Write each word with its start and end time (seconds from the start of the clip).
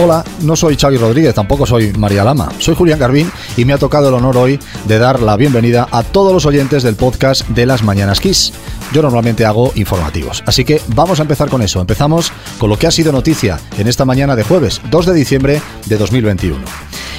Hola, 0.00 0.24
no 0.42 0.54
soy 0.54 0.76
Xavi 0.76 0.96
Rodríguez, 0.96 1.34
tampoco 1.34 1.66
soy 1.66 1.92
María 1.94 2.22
Lama. 2.22 2.50
Soy 2.60 2.76
Julián 2.76 3.00
Garbín 3.00 3.28
y 3.56 3.64
me 3.64 3.72
ha 3.72 3.78
tocado 3.78 4.08
el 4.08 4.14
honor 4.14 4.36
hoy 4.36 4.60
de 4.86 4.96
dar 4.96 5.20
la 5.20 5.36
bienvenida 5.36 5.88
a 5.90 6.04
todos 6.04 6.32
los 6.32 6.46
oyentes 6.46 6.84
del 6.84 6.94
podcast 6.94 7.48
de 7.48 7.66
las 7.66 7.82
Mañanas 7.82 8.20
Kiss. 8.20 8.52
Yo 8.92 9.02
normalmente 9.02 9.44
hago 9.44 9.72
informativos, 9.74 10.44
así 10.46 10.64
que 10.64 10.80
vamos 10.94 11.18
a 11.18 11.22
empezar 11.22 11.48
con 11.48 11.62
eso. 11.62 11.80
Empezamos 11.80 12.32
con 12.58 12.70
lo 12.70 12.78
que 12.78 12.86
ha 12.86 12.92
sido 12.92 13.10
noticia 13.10 13.58
en 13.76 13.88
esta 13.88 14.04
mañana 14.04 14.36
de 14.36 14.44
jueves, 14.44 14.80
2 14.88 15.06
de 15.06 15.14
diciembre 15.14 15.60
de 15.86 15.96
2021. 15.96 16.58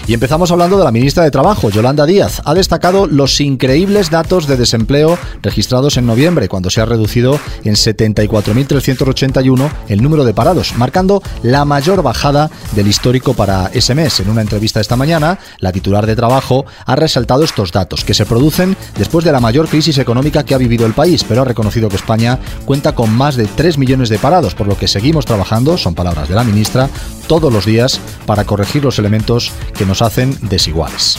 Y 0.07 0.13
empezamos 0.13 0.51
hablando 0.51 0.77
de 0.77 0.83
la 0.83 0.91
ministra 0.91 1.23
de 1.23 1.31
Trabajo, 1.31 1.69
Yolanda 1.69 2.05
Díaz. 2.05 2.41
Ha 2.45 2.53
destacado 2.53 3.05
los 3.05 3.39
increíbles 3.41 4.09
datos 4.09 4.47
de 4.47 4.57
desempleo 4.57 5.17
registrados 5.41 5.97
en 5.97 6.05
noviembre, 6.05 6.49
cuando 6.49 6.69
se 6.69 6.81
ha 6.81 6.85
reducido 6.85 7.39
en 7.63 7.75
74.381 7.75 9.69
el 9.87 10.01
número 10.01 10.25
de 10.25 10.33
parados, 10.33 10.73
marcando 10.77 11.21
la 11.43 11.65
mayor 11.65 12.01
bajada 12.01 12.49
del 12.75 12.87
histórico 12.87 13.33
para 13.33 13.69
ese 13.73 13.93
mes. 13.95 14.19
En 14.19 14.29
una 14.29 14.41
entrevista 14.41 14.81
esta 14.81 14.95
mañana, 14.95 15.39
la 15.59 15.71
titular 15.71 16.05
de 16.05 16.15
Trabajo 16.15 16.65
ha 16.85 16.95
resaltado 16.95 17.43
estos 17.43 17.71
datos, 17.71 18.03
que 18.03 18.13
se 18.13 18.25
producen 18.25 18.75
después 18.97 19.23
de 19.25 19.31
la 19.31 19.39
mayor 19.39 19.67
crisis 19.67 19.97
económica 19.97 20.43
que 20.43 20.55
ha 20.55 20.57
vivido 20.57 20.85
el 20.85 20.93
país, 20.93 21.23
pero 21.23 21.41
ha 21.41 21.45
reconocido 21.45 21.89
que 21.89 21.95
España 21.95 22.39
cuenta 22.65 22.93
con 22.93 23.11
más 23.11 23.35
de 23.35 23.45
3 23.45 23.77
millones 23.77 24.09
de 24.09 24.19
parados, 24.19 24.55
por 24.55 24.67
lo 24.67 24.77
que 24.77 24.87
seguimos 24.87 25.25
trabajando, 25.25 25.77
son 25.77 25.95
palabras 25.95 26.29
de 26.29 26.35
la 26.35 26.43
ministra, 26.43 26.89
todos 27.27 27.53
los 27.53 27.65
días 27.65 27.99
para 28.25 28.43
corregir 28.43 28.83
los 28.83 28.97
elementos 28.97 29.51
que 29.73 29.85
nos 29.85 30.01
hacen 30.01 30.37
desiguales. 30.41 31.17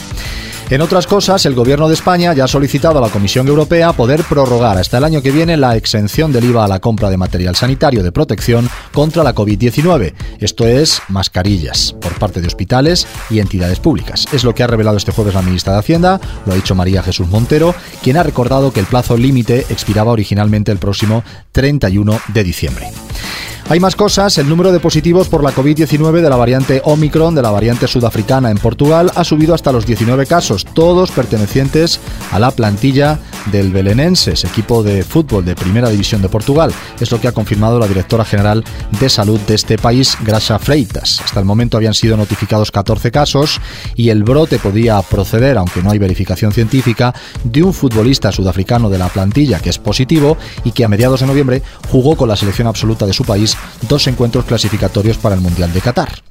En 0.71 0.83
otras 0.83 1.09
cosas, 1.09 1.45
el 1.47 1.57
Gobierno 1.57 1.89
de 1.89 1.95
España 1.95 2.33
ya 2.33 2.45
ha 2.45 2.49
solicitado 2.49 2.99
a 2.99 3.03
la 3.03 3.09
Comisión 3.09 3.49
Europea 3.49 3.93
poder 3.93 4.23
prorrogar 4.23 4.79
hasta 4.79 4.99
el 4.99 5.05
año 5.05 5.21
que 5.21 5.33
viene 5.33 5.57
la 5.57 5.75
exención 5.75 6.31
del 6.31 6.45
IVA 6.45 6.65
a 6.65 6.69
la 6.69 6.79
compra 6.79 7.11
de 7.11 7.17
material 7.17 7.57
sanitario 7.57 8.05
de 8.05 8.13
protección 8.13 8.71
contra 8.93 9.25
la 9.25 9.35
COVID-19, 9.35 10.15
esto 10.39 10.69
es, 10.69 11.03
mascarillas, 11.09 11.97
por 12.01 12.17
parte 12.21 12.41
de 12.41 12.47
hospitales 12.47 13.09
y 13.31 13.41
entidades 13.41 13.81
públicas. 13.81 14.27
Es 14.33 14.45
lo 14.45 14.55
que 14.55 14.63
ha 14.63 14.69
revelado 14.69 14.97
este 14.97 15.11
jueves 15.11 15.35
la 15.35 15.43
ministra 15.43 15.73
de 15.73 15.81
Hacienda, 15.81 16.21
lo 16.47 16.53
ha 16.53 16.57
dicho 16.57 16.77
María 16.77 17.03
Jesús 17.03 17.27
Montero, 17.27 17.75
quien 18.01 18.17
ha 18.17 18.23
recordado 18.23 18.73
que 18.73 18.79
el 18.79 18.87
plazo 18.87 19.17
límite 19.17 19.67
expiraba 19.71 20.13
originalmente 20.13 20.71
el 20.71 20.79
próximo 20.79 21.25
31 21.51 22.21
de 22.29 22.45
diciembre. 22.45 22.93
Hay 23.71 23.79
más 23.79 23.95
cosas. 23.95 24.37
El 24.37 24.49
número 24.49 24.73
de 24.73 24.81
positivos 24.81 25.29
por 25.29 25.45
la 25.45 25.55
COVID-19 25.55 26.23
de 26.23 26.29
la 26.29 26.35
variante 26.35 26.83
Omicron, 26.85 27.37
de 27.37 27.43
la 27.43 27.53
variante 27.53 27.87
sudafricana 27.87 28.51
en 28.51 28.59
Portugal, 28.59 29.13
ha 29.15 29.23
subido 29.23 29.55
hasta 29.55 29.71
los 29.71 29.87
19 29.87 30.27
casos, 30.27 30.65
todos 30.75 31.13
pertenecientes 31.13 32.01
a 32.33 32.41
la 32.41 32.51
plantilla 32.51 33.21
del 33.53 33.71
Belenenses, 33.71 34.45
equipo 34.45 34.83
de 34.83 35.05
fútbol 35.05 35.45
de 35.45 35.55
Primera 35.55 35.89
División 35.89 36.21
de 36.21 36.29
Portugal. 36.29 36.73
Es 36.99 37.13
lo 37.13 37.21
que 37.21 37.29
ha 37.29 37.33
confirmado 37.33 37.79
la 37.79 37.87
directora 37.87 38.25
general 38.25 38.65
de 38.99 39.09
salud 39.09 39.39
de 39.47 39.55
este 39.55 39.79
país, 39.79 40.19
Graxa 40.23 40.59
Freitas. 40.59 41.21
Hasta 41.25 41.39
el 41.39 41.47
momento 41.47 41.77
habían 41.77 41.95
sido 41.95 42.17
notificados 42.17 42.73
14 42.73 43.13
casos 43.13 43.61
y 43.95 44.09
el 44.09 44.25
brote 44.25 44.59
podía 44.59 45.01
proceder, 45.03 45.57
aunque 45.59 45.81
no 45.81 45.93
hay 45.93 46.01
verificación 46.01 46.51
científica, 46.51 47.15
de 47.45 47.63
un 47.63 47.73
futbolista 47.73 48.33
sudafricano 48.33 48.91
de 48.91 48.99
la 48.99 49.11
plantilla 49.11 49.61
que 49.61 49.71
es 49.71 49.79
positivo 49.79 50.37
y 50.65 50.73
que 50.73 50.85
a 50.85 50.89
mediados 50.89 51.21
de 51.21 51.29
noviembre 51.29 51.63
jugó 51.89 52.17
con 52.17 52.29
la 52.29 52.35
selección 52.35 52.67
absoluta 52.67 53.07
de 53.07 53.13
su 53.13 53.25
país 53.25 53.57
dos 53.89 54.07
encuentros 54.07 54.45
clasificatorios 54.45 55.19
para 55.19 55.35
el 55.35 55.41
Mundial 55.41 55.73
de 55.73 55.81
Qatar. 55.81 56.23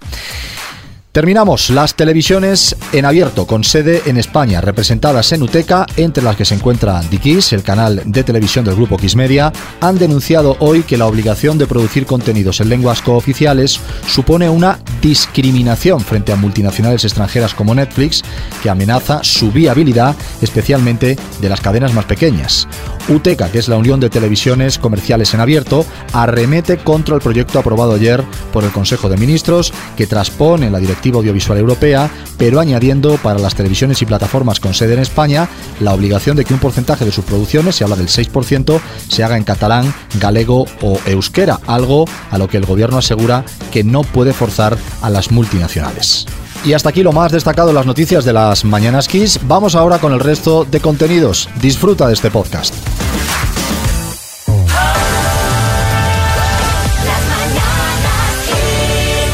Terminamos 1.11 1.71
las 1.71 1.95
televisiones 1.95 2.75
en 2.93 3.03
abierto 3.03 3.47
con 3.47 3.63
sede 3.63 4.03
en 4.05 4.17
España, 4.17 4.61
representadas 4.61 5.31
en 5.31 5.41
UTECA, 5.41 5.87
entre 5.97 6.21
las 6.23 6.35
que 6.35 6.45
se 6.45 6.53
encuentra 6.53 7.01
Dikis, 7.01 7.51
el 7.51 7.63
canal 7.63 8.03
de 8.05 8.23
televisión 8.23 8.63
del 8.63 8.75
grupo 8.75 8.95
Kiss 8.95 9.15
Media, 9.15 9.51
han 9.81 9.97
denunciado 9.97 10.55
hoy 10.59 10.83
que 10.83 10.97
la 10.97 11.07
obligación 11.07 11.57
de 11.57 11.65
producir 11.65 12.05
contenidos 12.05 12.61
en 12.61 12.69
lenguas 12.69 13.01
cooficiales 13.01 13.79
supone 14.07 14.51
una 14.51 14.77
discriminación 15.01 16.01
frente 16.01 16.31
a 16.31 16.35
multinacionales 16.35 17.03
extranjeras 17.03 17.55
como 17.55 17.73
Netflix, 17.73 18.21
que 18.61 18.69
amenaza 18.69 19.23
su 19.23 19.51
viabilidad, 19.51 20.15
especialmente 20.43 21.17
de 21.41 21.49
las 21.49 21.59
cadenas 21.59 21.91
más 21.95 22.05
pequeñas. 22.05 22.67
UTECA, 23.07 23.51
que 23.51 23.57
es 23.57 23.67
la 23.67 23.77
Unión 23.77 23.99
de 23.99 24.11
Televisiones 24.11 24.77
Comerciales 24.77 25.33
en 25.33 25.39
Abierto, 25.39 25.87
arremete 26.13 26.77
contra 26.77 27.15
el 27.15 27.21
proyecto 27.21 27.57
aprobado 27.57 27.93
ayer 27.93 28.23
por 28.53 28.63
el 28.63 28.69
Consejo 28.69 29.09
de 29.09 29.17
Ministros, 29.17 29.73
que 29.97 30.05
transpone 30.05 30.69
la 30.69 30.79
Audiovisual 31.07 31.57
Europea, 31.57 32.09
pero 32.37 32.59
añadiendo 32.59 33.17
para 33.17 33.39
las 33.39 33.55
televisiones 33.55 34.01
y 34.01 34.05
plataformas 34.05 34.59
con 34.59 34.73
sede 34.73 34.93
en 34.93 34.99
España 34.99 35.49
la 35.79 35.93
obligación 35.93 36.35
de 36.35 36.45
que 36.45 36.53
un 36.53 36.59
porcentaje 36.59 37.05
de 37.05 37.11
sus 37.11 37.25
producciones, 37.25 37.75
se 37.75 37.83
habla 37.83 37.95
del 37.95 38.07
6%, 38.07 38.79
se 39.07 39.23
haga 39.23 39.37
en 39.37 39.43
catalán, 39.43 39.93
galego 40.19 40.65
o 40.81 40.99
euskera, 41.05 41.59
algo 41.67 42.05
a 42.29 42.37
lo 42.37 42.47
que 42.47 42.57
el 42.57 42.65
gobierno 42.65 42.97
asegura 42.97 43.45
que 43.71 43.83
no 43.83 44.03
puede 44.03 44.33
forzar 44.33 44.77
a 45.01 45.09
las 45.09 45.31
multinacionales. 45.31 46.25
Y 46.65 46.73
hasta 46.73 46.89
aquí 46.89 47.03
lo 47.03 47.13
más 47.13 47.31
destacado 47.31 47.69
en 47.69 47.75
las 47.75 47.85
noticias 47.85 48.25
de 48.25 48.33
las 48.33 48.65
Mañanas 48.65 49.07
Kiss. 49.07 49.39
Vamos 49.43 49.75
ahora 49.75 49.99
con 49.99 50.11
el 50.11 50.19
resto 50.19 50.65
de 50.65 50.81
contenidos. 50.81 51.49
Disfruta 51.61 52.07
de 52.07 52.13
este 52.13 52.29
podcast. 52.29 52.73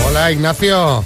Hola 0.07 0.31
Ignacio. 0.31 1.03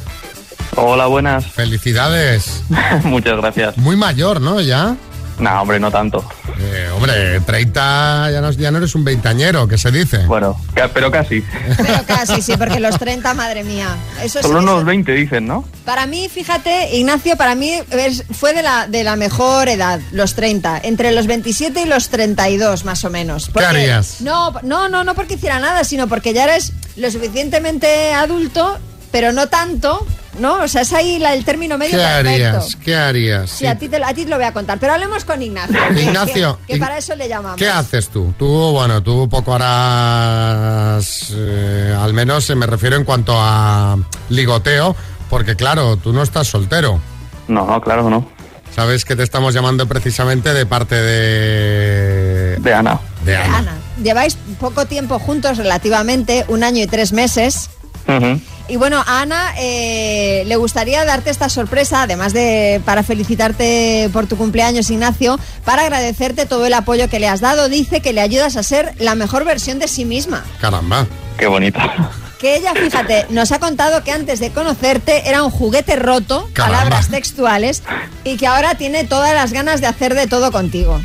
Hola, 0.81 1.07
buenas. 1.07 1.45
Felicidades. 1.45 2.63
Muchas 3.03 3.38
gracias. 3.38 3.78
Muy 3.78 3.95
mayor, 3.95 4.40
¿no? 4.41 4.62
Ya. 4.62 4.95
No, 5.38 5.62
hombre, 5.62 5.79
no 5.79 5.90
tanto. 5.90 6.23
Eh, 6.59 6.90
hombre, 6.94 7.40
30 7.40 8.29
ya 8.31 8.41
no, 8.41 8.51
ya 8.51 8.72
no 8.72 8.78
eres 8.79 8.94
un 8.94 9.06
veintañero, 9.06 9.69
¿qué 9.69 9.78
se 9.78 9.90
dice? 9.90 10.17
Bueno, 10.25 10.59
ca- 10.73 10.90
pero 10.94 11.09
casi. 11.09 11.41
Pero 11.78 12.03
casi, 12.06 12.41
sí, 12.41 12.53
porque 12.57 12.81
los 12.81 12.97
30, 13.00 13.34
madre 13.35 13.63
mía. 13.63 13.88
Eso 14.22 14.41
Solo 14.41 14.59
sí, 14.59 14.63
unos 14.66 14.78
eso- 14.79 14.85
20 14.85 15.12
dicen, 15.13 15.47
¿no? 15.47 15.63
Para 15.85 16.06
mí, 16.07 16.28
fíjate, 16.28 16.94
Ignacio, 16.97 17.38
para 17.38 17.56
mí 17.56 17.72
es- 17.91 18.25
fue 18.34 18.53
de 18.53 18.63
la, 18.63 18.88
de 18.88 19.06
la 19.06 19.16
mejor 19.16 19.69
edad, 19.69 20.01
los 20.11 20.34
30. 20.35 20.81
Entre 20.84 21.13
los 21.13 21.25
27 21.25 21.84
y 21.84 21.85
los 21.85 22.09
32, 22.09 22.84
más 22.84 23.06
o 23.06 23.09
menos. 23.09 23.50
Porque- 23.50 23.66
harías? 23.67 24.19
No, 24.19 24.53
no, 24.63 24.90
no, 24.90 25.06
no 25.06 25.16
porque 25.16 25.35
hiciera 25.35 25.59
nada, 25.59 25.85
sino 25.85 26.07
porque 26.09 26.34
ya 26.34 26.44
eres 26.46 26.73
lo 26.97 27.09
suficientemente 27.11 28.13
adulto, 28.13 28.78
pero 29.11 29.31
no 29.31 29.47
tanto, 29.47 30.06
¿no? 30.40 30.64
O 30.64 30.68
sea, 30.68 30.82
es 30.82 30.94
ahí 30.94 31.20
la- 31.20 31.34
el 31.34 31.44
término 31.46 31.78
medio 31.78 31.92
¿Qué 31.98 32.04
perfecto. 32.04 32.30
harías? 32.30 32.76
¿Qué 32.78 32.96
harías? 32.96 33.50
Sí, 33.50 33.66
a 33.68 33.78
ti, 33.78 33.88
te, 33.90 33.98
a 34.04 34.14
ti 34.14 34.24
te 34.24 34.30
lo 34.30 34.38
voy 34.38 34.46
a 34.46 34.54
contar, 34.54 34.80
pero 34.80 34.94
hablemos 34.94 35.26
con 35.26 35.42
Ignacio. 35.42 35.78
que- 35.94 36.04
Ignacio, 36.04 36.60
Que, 36.68 36.78
para 36.78 36.98
eso 36.98 37.16
le 37.16 37.28
llamamos. 37.28 37.58
¿Qué 37.58 37.70
haces 37.70 38.10
tú? 38.10 38.34
Tú, 38.38 38.48
bueno, 38.72 39.02
tú 39.04 39.28
poco 39.30 39.54
harás, 39.54 41.32
eh, 41.36 41.96
al 42.00 42.14
menos 42.14 42.50
eh, 42.50 42.56
me 42.56 42.66
refiero 42.66 42.96
en 42.96 43.04
cuanto 43.04 43.34
a 43.36 43.98
ligoteo, 44.30 44.96
porque 45.30 45.56
claro, 45.56 45.98
tú 45.98 46.14
no 46.14 46.24
estás 46.24 46.48
soltero. 46.48 47.00
No, 47.48 47.66
no, 47.66 47.82
claro 47.82 48.04
que 48.06 48.10
no. 48.12 48.30
Sabes 48.76 49.04
que 49.04 49.16
te 49.16 49.24
estamos 49.24 49.54
llamando 49.54 49.88
precisamente 49.88 50.54
de 50.54 50.66
parte 50.66 50.96
de... 50.96 52.58
De 52.60 52.74
Ana. 52.74 53.00
de 53.26 53.36
Ana. 53.36 53.58
Ana, 53.58 53.74
lleváis 54.02 54.38
poco 54.60 54.86
tiempo 54.86 55.18
juntos 55.20 55.58
relativamente, 55.58 56.46
un 56.48 56.64
año 56.64 56.84
y 56.84 56.88
tres 56.88 57.12
meses. 57.12 57.70
Y 58.69 58.75
bueno, 58.75 59.03
a 59.06 59.22
Ana 59.22 59.53
eh, 59.57 60.44
le 60.46 60.56
gustaría 60.56 61.03
darte 61.03 61.31
esta 61.31 61.50
sorpresa, 61.50 62.03
además 62.03 62.34
de 62.34 62.81
para 62.85 63.02
felicitarte 63.02 64.09
por 64.13 64.28
tu 64.28 64.38
cumpleaños, 64.38 64.91
Ignacio, 64.91 65.40
para 65.66 65.81
agradecerte 65.81 66.46
todo 66.46 66.68
el 66.68 66.74
apoyo 66.74 67.09
que 67.09 67.19
le 67.19 67.28
has 67.28 67.41
dado. 67.41 67.68
Dice 67.68 68.02
que 68.02 68.13
le 68.13 68.22
ayudas 68.22 68.58
a 68.58 68.63
ser 68.63 68.94
la 69.00 69.16
mejor 69.16 69.44
versión 69.44 69.79
de 69.79 69.88
sí 69.88 70.06
misma. 70.06 70.46
Caramba. 70.62 71.08
Qué 71.38 71.47
bonito. 71.47 71.79
Que 72.40 72.58
ella, 72.58 72.74
fíjate, 72.74 73.25
nos 73.31 73.52
ha 73.52 73.59
contado 73.59 74.03
que 74.03 74.12
antes 74.12 74.40
de 74.40 74.52
conocerte 74.52 75.28
era 75.28 75.44
un 75.44 75.50
juguete 75.50 75.96
roto, 75.96 76.47
Caramba. 76.53 76.78
palabras 76.78 77.09
textuales, 77.09 77.81
y 78.24 78.38
que 78.38 78.46
ahora 78.46 78.75
tiene 78.75 79.03
todas 79.03 79.34
las 79.34 79.52
ganas 79.52 79.81
de 79.81 79.88
hacer 79.88 80.13
de 80.13 80.28
todo 80.28 80.52
contigo. 80.52 81.02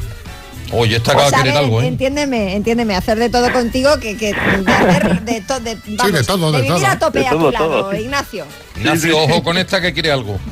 Oye, 0.77 0.97
esta 0.97 1.13
O 1.13 1.15
acaba 1.15 1.31
de 1.31 1.37
querer 1.37 1.57
algo, 1.59 1.81
¿eh? 1.83 1.87
Entiéndeme, 1.87 2.55
entiéndeme, 2.57 2.97
hacer 2.97 3.19
de 3.19 3.31
todo 3.31 3.53
contigo, 3.53 3.91
que, 4.01 4.17
que 4.17 4.33
de 4.35 4.73
hacer 4.73 5.21
de, 5.23 5.41
to- 5.43 5.61
de, 5.61 5.77
vamos, 5.97 6.13
de 6.13 6.25
todo, 6.25 6.53
de 6.53 6.63
vivir 6.63 6.77
todo. 6.77 6.87
a 6.87 6.99
tope 6.99 7.19
De 7.21 7.27
a 7.27 7.31
tu 7.31 7.39
todo, 7.39 7.51
lado, 7.53 7.69
todo, 7.69 7.93
sí. 7.93 7.99
Ignacio. 7.99 8.45
Ignacio, 8.77 9.19
ojo 9.19 9.43
con 9.43 9.57
esta 9.59 9.81
que 9.81 9.93
quiere 9.93 10.11
algo. 10.11 10.39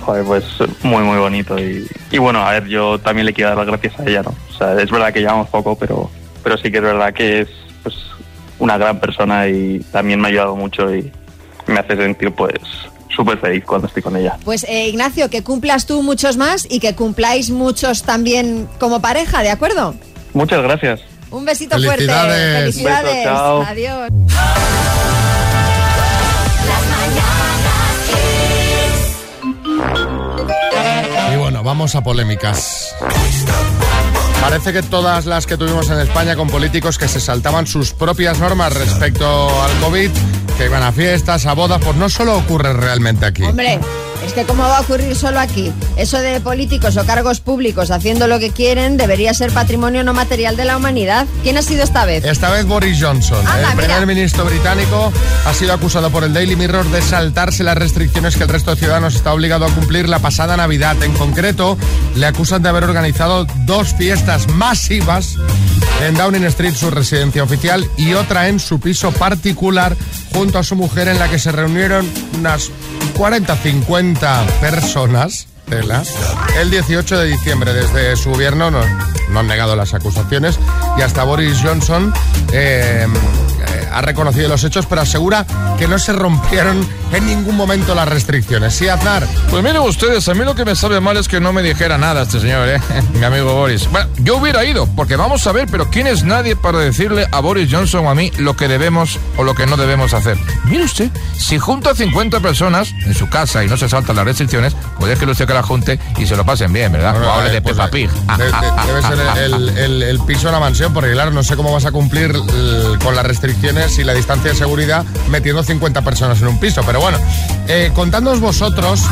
Joder, 0.00 0.24
pues 0.24 0.44
muy, 0.82 1.02
muy 1.02 1.18
bonito. 1.18 1.58
Y, 1.58 1.86
y 2.10 2.18
bueno, 2.18 2.40
a 2.40 2.52
ver, 2.52 2.66
yo 2.66 2.98
también 3.00 3.26
le 3.26 3.32
quiero 3.32 3.50
dar 3.50 3.58
las 3.58 3.66
gracias 3.66 3.98
a 3.98 4.04
ella, 4.08 4.22
¿no? 4.22 4.34
O 4.50 4.52
sea, 4.56 4.80
es 4.80 4.90
verdad 4.90 5.12
que 5.12 5.20
llevamos 5.20 5.48
poco, 5.48 5.76
pero, 5.76 6.10
pero 6.44 6.56
sí 6.56 6.70
que 6.70 6.76
es 6.78 6.82
verdad 6.82 7.12
que 7.12 7.40
es 7.40 7.48
pues, 7.82 7.94
una 8.58 8.78
gran 8.78 9.00
persona 9.00 9.48
y 9.48 9.80
también 9.92 10.20
me 10.20 10.28
ha 10.28 10.30
ayudado 10.30 10.54
mucho 10.56 10.94
y 10.94 11.10
me 11.66 11.78
hace 11.80 11.96
sentir 11.96 12.30
pues 12.32 12.52
súper 13.16 13.38
feliz 13.38 13.64
cuando 13.64 13.86
estoy 13.88 14.02
con 14.02 14.16
ella. 14.16 14.36
Pues 14.44 14.64
eh, 14.68 14.88
Ignacio, 14.88 15.30
que 15.30 15.42
cumplas 15.42 15.86
tú 15.86 16.02
muchos 16.02 16.36
más 16.36 16.66
y 16.68 16.78
que 16.78 16.94
cumpláis 16.94 17.50
muchos 17.50 18.02
también 18.02 18.68
como 18.78 19.00
pareja, 19.00 19.42
¿de 19.42 19.50
acuerdo? 19.50 19.94
Muchas 20.34 20.62
gracias. 20.62 21.00
Un 21.30 21.44
besito 21.44 21.76
Felicidades. 21.76 22.04
fuerte. 22.04 22.60
Felicidades. 22.60 23.14
Beso, 23.16 23.24
chao. 23.24 23.62
Adiós. 23.62 24.10
Y 31.32 31.36
bueno, 31.36 31.62
vamos 31.62 31.94
a 31.94 32.02
polémicas. 32.02 32.94
Parece 34.40 34.72
que 34.72 34.82
todas 34.82 35.26
las 35.26 35.46
que 35.46 35.56
tuvimos 35.56 35.90
en 35.90 35.98
España 35.98 36.36
con 36.36 36.48
políticos 36.48 36.98
que 36.98 37.08
se 37.08 37.20
saltaban 37.20 37.66
sus 37.66 37.92
propias 37.92 38.38
normas 38.38 38.72
respecto 38.72 39.48
al 39.62 39.72
COVID, 39.80 40.10
que 40.56 40.64
iban 40.64 40.82
a 40.82 40.92
fiestas, 40.92 41.46
a 41.46 41.52
bodas, 41.54 41.80
pues 41.84 41.96
no 41.96 42.08
solo 42.08 42.36
ocurre 42.36 42.72
realmente 42.72 43.26
aquí. 43.26 43.42
Hombre, 43.42 43.78
es 44.26 44.32
que 44.32 44.44
cómo 44.44 44.62
va 44.64 44.78
a 44.78 44.80
ocurrir 44.80 45.14
solo 45.14 45.40
aquí. 45.40 45.72
Eso 45.96 46.18
de 46.18 46.40
políticos 46.40 46.96
o 46.96 47.04
cargos 47.04 47.40
públicos 47.40 47.90
haciendo 47.90 48.26
lo 48.26 48.38
que 48.38 48.50
quieren 48.50 48.96
debería 48.96 49.32
ser 49.34 49.52
patrimonio 49.52 50.04
no 50.04 50.14
material 50.14 50.56
de 50.56 50.64
la 50.64 50.76
humanidad. 50.76 51.26
¿Quién 51.42 51.56
ha 51.56 51.62
sido 51.62 51.84
esta 51.84 52.04
vez? 52.04 52.24
Esta 52.24 52.50
vez 52.50 52.66
Boris 52.66 52.98
Johnson, 53.00 53.38
Anda, 53.46 53.70
el 53.70 53.76
mira. 53.76 53.88
primer 53.88 54.06
ministro 54.06 54.44
británico, 54.44 55.12
ha 55.44 55.54
sido 55.54 55.72
acusado 55.72 56.10
por 56.10 56.24
el 56.24 56.32
Daily 56.32 56.56
Mirror 56.56 56.86
de 56.90 57.02
saltarse 57.02 57.62
las 57.62 57.78
restricciones 57.78 58.36
que 58.36 58.42
el 58.42 58.48
resto 58.48 58.72
de 58.72 58.78
ciudadanos 58.78 59.14
está 59.14 59.32
obligado 59.32 59.64
a 59.64 59.70
cumplir 59.70 60.08
la 60.08 60.18
pasada 60.18 60.56
Navidad. 60.56 61.00
En 61.02 61.12
concreto, 61.12 61.78
le 62.14 62.26
acusan 62.26 62.62
de 62.62 62.68
haber 62.68 62.84
organizado 62.84 63.46
dos 63.64 63.94
fiestas 63.94 64.48
masivas 64.48 65.36
en 66.06 66.14
Downing 66.14 66.44
Street, 66.44 66.74
su 66.74 66.90
residencia 66.90 67.42
oficial, 67.42 67.88
y 67.96 68.14
otra 68.14 68.48
en 68.48 68.60
su 68.60 68.80
piso 68.80 69.12
particular 69.12 69.96
junto 70.32 70.58
a 70.58 70.62
su 70.62 70.76
mujer 70.76 71.08
en 71.08 71.18
la 71.18 71.28
que 71.28 71.38
se 71.38 71.52
reunieron 71.52 72.06
unas 72.38 72.70
40-50 73.16 74.15
personas. 74.60 75.46
tela, 75.68 76.02
El 76.58 76.70
18 76.70 77.18
de 77.18 77.26
diciembre, 77.26 77.72
desde 77.74 78.16
su 78.16 78.30
gobierno, 78.30 78.70
no, 78.70 78.80
no 79.30 79.40
han 79.40 79.46
negado 79.46 79.76
las 79.76 79.92
acusaciones 79.94 80.58
y 80.96 81.02
hasta 81.02 81.24
Boris 81.24 81.58
Johnson 81.62 82.12
eh, 82.52 83.06
eh, 83.82 83.88
ha 83.92 84.00
reconocido 84.02 84.48
los 84.48 84.62
hechos, 84.64 84.86
pero 84.86 85.02
asegura 85.02 85.46
que 85.78 85.86
no 85.88 85.98
se 85.98 86.12
rompieron 86.12 86.86
en 87.12 87.26
ningún 87.26 87.56
momento 87.56 87.94
las 87.94 88.08
restricciones. 88.08 88.74
Sí, 88.74 88.88
Aznar. 88.88 89.26
Pues 89.50 89.62
miren 89.62 89.82
ustedes, 89.82 90.28
a 90.28 90.34
mí 90.34 90.44
lo 90.44 90.54
que 90.54 90.64
me 90.64 90.74
sabe 90.74 91.00
mal 91.00 91.16
es 91.16 91.28
que 91.28 91.40
no 91.40 91.52
me 91.52 91.62
dijera 91.62 91.98
nada 91.98 92.22
este 92.22 92.40
señor, 92.40 92.68
¿eh? 92.68 92.80
Mi 93.14 93.24
amigo 93.24 93.54
Boris. 93.54 93.88
Bueno, 93.90 94.08
yo 94.18 94.36
hubiera 94.38 94.64
ido, 94.64 94.86
porque 94.96 95.16
vamos 95.16 95.46
a 95.46 95.52
ver, 95.52 95.68
pero 95.70 95.88
¿quién 95.90 96.06
es 96.06 96.24
nadie 96.24 96.56
para 96.56 96.78
decirle 96.78 97.26
a 97.30 97.40
Boris 97.40 97.68
Johnson 97.70 98.06
o 98.06 98.10
a 98.10 98.14
mí 98.14 98.30
lo 98.38 98.56
que 98.56 98.68
debemos 98.68 99.18
o 99.36 99.44
lo 99.44 99.54
que 99.54 99.66
no 99.66 99.76
debemos 99.76 100.14
hacer? 100.14 100.36
Mire 100.64 100.84
usted, 100.84 101.10
si 101.38 101.58
junta 101.58 101.94
50 101.94 102.40
personas 102.40 102.92
en 103.04 103.14
su 103.14 103.28
casa 103.28 103.64
y 103.64 103.68
no 103.68 103.76
se 103.76 103.88
saltan 103.88 104.16
las 104.16 104.24
restricciones, 104.24 104.74
pues 104.98 105.10
déjele 105.10 105.32
usted 105.32 105.46
que 105.46 105.54
la 105.54 105.62
junte 105.62 105.98
y 106.18 106.26
se 106.26 106.36
lo 106.36 106.44
pasen 106.44 106.72
bien, 106.72 106.92
¿verdad? 106.92 107.12
Bueno, 107.12 107.28
o 107.28 107.32
hable 107.32 107.50
eh, 107.50 107.52
de 107.52 107.62
pues, 107.62 107.74
Peppa 107.76 107.86
eh, 107.86 107.90
Pig. 107.90 108.10
de- 108.10 108.44
de- 108.44 108.86
debe 108.86 109.02
ser 109.02 109.42
el, 109.44 109.68
el- 109.78 110.02
el 110.02 110.20
piso 110.20 110.46
de 110.48 110.52
la 110.52 110.60
mansión, 110.60 110.92
porque 110.92 111.12
claro, 111.12 111.30
no 111.30 111.42
sé 111.42 111.56
cómo 111.56 111.72
vas 111.72 111.84
a 111.84 111.92
cumplir 111.92 112.30
el- 112.34 112.98
con 113.02 113.14
las 113.14 113.24
restricciones 113.26 113.65
y 113.66 114.04
la 114.04 114.14
distancia 114.14 114.52
de 114.52 114.56
seguridad 114.56 115.04
metiendo 115.28 115.60
50 115.60 116.02
personas 116.02 116.40
en 116.40 116.46
un 116.46 116.60
piso. 116.60 116.82
Pero 116.86 117.00
bueno, 117.00 117.18
eh, 117.66 117.90
contándoos 117.94 118.38
vosotros, 118.38 119.02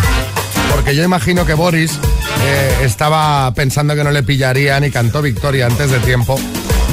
porque 0.73 0.95
yo 0.95 1.03
imagino 1.03 1.45
que 1.45 1.55
Boris 1.55 1.99
eh, 2.45 2.77
estaba 2.83 3.53
pensando 3.55 3.97
que 3.97 4.05
no 4.05 4.13
le 4.13 4.23
pillarían 4.23 4.85
y 4.85 4.93
cantó 4.93 5.23
Victoria 5.23 5.67
antes 5.67 5.91
de 5.91 5.99
tiempo. 5.99 6.39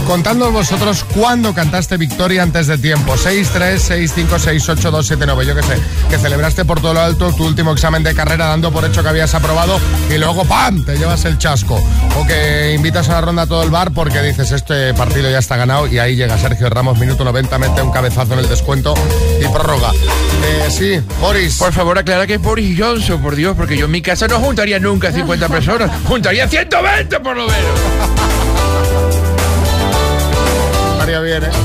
Contándoos 0.06 0.51
vosotros 0.51 1.06
cuándo 1.15 1.53
cantaste 1.53 1.95
Victoria 1.98 2.44
antes 2.44 2.68
de 2.68 2.77
tiempo. 2.77 3.15
636568279. 3.15 5.45
Yo 5.45 5.56
que 5.56 5.63
sé, 5.63 5.77
que 6.09 6.18
celebraste 6.18 6.65
por 6.65 6.81
todo 6.81 6.94
lo 6.94 7.00
alto 7.01 7.31
tu 7.33 7.45
último 7.45 7.71
examen 7.71 8.03
de 8.03 8.13
carrera 8.13 8.48
dando 8.48 8.71
por 8.71 8.83
hecho 8.86 9.01
que 9.03 9.09
habías 9.09 9.33
aprobado 9.36 9.80
y 10.09 10.18
luego 10.18 10.44
¡pam! 10.45 10.83
te 10.83 10.98
llevas 10.98 11.25
el 11.25 11.38
chasco. 11.38 11.80
O 12.19 12.25
que 12.25 12.74
invitas 12.75 13.09
a 13.09 13.13
la 13.13 13.21
ronda 13.21 13.44
a 13.44 13.48
todo 13.48 13.63
el 13.63 13.69
bar 13.69 13.92
porque 13.92 14.21
dices 14.21 14.51
este 14.51 14.94
partido 14.94 15.30
ya 15.30 15.39
está 15.39 15.56
ganado 15.57 15.88
y 15.88 16.00
ahí 16.00 16.15
llega 16.15 16.38
Sergio 16.38 16.69
Ramos, 16.69 16.98
minuto 17.00 17.24
90, 17.24 17.57
mete 17.57 17.81
un 17.81 17.92
cabezazo 17.92 18.33
en 18.33 18.39
el 18.39 18.50
descuento 18.50 18.94
y 19.39 19.48
prórroga. 19.48 19.92
Eh, 19.92 20.68
sí, 20.69 21.00
Boris. 21.19 21.57
Por 21.57 21.74
favor, 21.74 21.98
aclara 21.98 22.27
que 22.27 22.36
es 22.36 22.42
Boris 22.42 22.77
Johnson, 22.77 23.21
por 23.21 23.36
Dios, 23.36 23.56
porque 23.56 23.77
yo 23.77 23.86
en 23.86 23.92
mi 23.92 24.01
casa 24.01 24.27
no 24.27 24.39
juntaría 24.39 24.80
nunca 24.80 25.12
50 25.12 25.48
personas, 25.50 25.92
juntaría 26.07 26.48
120 26.48 27.19
por 27.19 27.38
lo 27.38 27.48
menos. 27.48 28.20
Estaría 31.11 31.39
bien, 31.39 31.43
¿eh? 31.43 31.55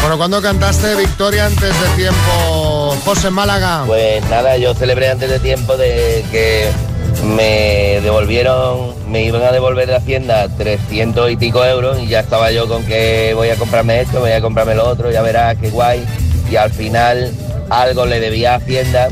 Bueno, 0.00 0.18
¿cuándo 0.18 0.42
cantaste 0.42 0.96
Victoria 0.96 1.46
antes 1.46 1.60
de 1.80 1.88
tiempo, 1.96 2.96
José 3.04 3.30
Málaga? 3.30 3.84
Pues 3.86 4.28
nada, 4.28 4.56
yo 4.56 4.74
celebré 4.74 5.08
antes 5.08 5.30
de 5.30 5.38
tiempo 5.38 5.76
de 5.76 6.24
que 6.32 6.68
me 7.24 8.00
devolvieron, 8.02 8.92
me 9.08 9.22
iban 9.22 9.44
a 9.44 9.52
devolver 9.52 9.86
de 9.86 9.94
Hacienda 9.94 10.48
300 10.48 11.30
y 11.30 11.36
pico 11.36 11.64
euros 11.64 12.00
y 12.00 12.08
ya 12.08 12.20
estaba 12.20 12.50
yo 12.50 12.66
con 12.66 12.84
que 12.84 13.34
voy 13.36 13.50
a 13.50 13.56
comprarme 13.56 14.00
esto, 14.00 14.18
voy 14.18 14.32
a 14.32 14.40
comprarme 14.40 14.74
lo 14.74 14.88
otro, 14.88 15.12
ya 15.12 15.22
verás 15.22 15.56
qué 15.60 15.70
guay. 15.70 16.04
Y 16.50 16.56
al 16.56 16.72
final 16.72 17.32
algo 17.70 18.04
le 18.04 18.18
debía 18.18 18.54
a 18.54 18.56
Hacienda 18.56 19.10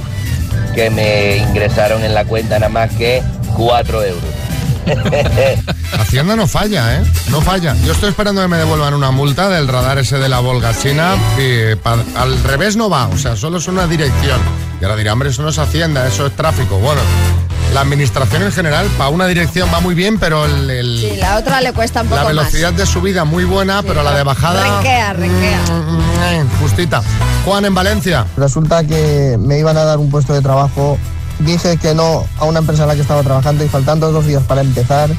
que 0.74 0.90
me 0.90 1.36
ingresaron 1.36 2.02
en 2.02 2.12
la 2.12 2.24
cuenta 2.24 2.58
nada 2.58 2.68
más 2.68 2.90
que 2.96 3.22
4 3.56 4.02
euros. 4.04 4.22
Hacienda 5.98 6.34
no 6.36 6.46
falla, 6.46 6.96
¿eh? 6.96 7.02
No 7.30 7.40
falla. 7.40 7.74
Yo 7.84 7.92
estoy 7.92 8.08
esperando 8.10 8.42
que 8.42 8.48
me 8.48 8.56
devuelvan 8.56 8.94
una 8.94 9.10
multa 9.10 9.48
del 9.48 9.68
radar 9.68 9.98
ese 9.98 10.18
de 10.18 10.28
la 10.28 10.40
Volga 10.40 10.72
China 10.76 11.14
y 11.38 11.74
pa- 11.76 11.98
al 12.16 12.42
revés 12.42 12.76
no 12.76 12.90
va, 12.90 13.06
o 13.08 13.16
sea, 13.18 13.36
solo 13.36 13.58
es 13.58 13.68
una 13.68 13.86
dirección. 13.86 14.40
Y 14.80 14.84
ahora 14.84 14.96
dirá, 14.96 15.12
hombre, 15.12 15.30
eso 15.30 15.42
no 15.42 15.50
es 15.50 15.58
Hacienda, 15.58 16.06
eso 16.06 16.26
es 16.26 16.32
tráfico. 16.34 16.78
Bueno, 16.78 17.00
la 17.72 17.80
administración 17.82 18.42
en 18.42 18.50
general, 18.52 18.86
para 18.98 19.10
una 19.10 19.26
dirección 19.26 19.68
va 19.72 19.80
muy 19.80 19.94
bien, 19.94 20.18
pero 20.18 20.44
el- 20.46 20.68
el- 20.68 20.98
Sí, 21.00 21.16
la 21.16 21.38
otra 21.38 21.60
le 21.60 21.72
cuesta 21.72 22.02
un 22.02 22.08
poco 22.08 22.20
la 22.20 22.26
velocidad 22.28 22.72
de 22.72 22.84
subida 22.84 23.24
muy 23.24 23.44
buena, 23.44 23.82
pero 23.82 24.02
la 24.02 24.12
de 24.16 24.24
bajada... 24.24 24.62
Renquea, 24.62 25.12
renquea. 25.12 25.60
mm, 25.70 26.22
eh, 26.24 26.44
justita. 26.60 27.02
Juan 27.44 27.64
en 27.64 27.74
Valencia. 27.74 28.26
Resulta 28.36 28.84
que 28.84 29.36
me 29.38 29.58
iban 29.58 29.76
a 29.76 29.84
dar 29.84 29.98
un 29.98 30.10
puesto 30.10 30.34
de 30.34 30.40
trabajo. 30.42 30.98
Dije 31.44 31.76
que 31.76 31.94
no 31.94 32.24
a 32.38 32.44
una 32.44 32.60
empresa 32.60 32.82
en 32.82 32.88
la 32.88 32.94
que 32.94 33.00
estaba 33.00 33.22
trabajando 33.22 33.64
y 33.64 33.68
faltando 33.68 34.12
dos 34.12 34.26
días 34.26 34.42
para 34.44 34.60
empezar, 34.60 35.10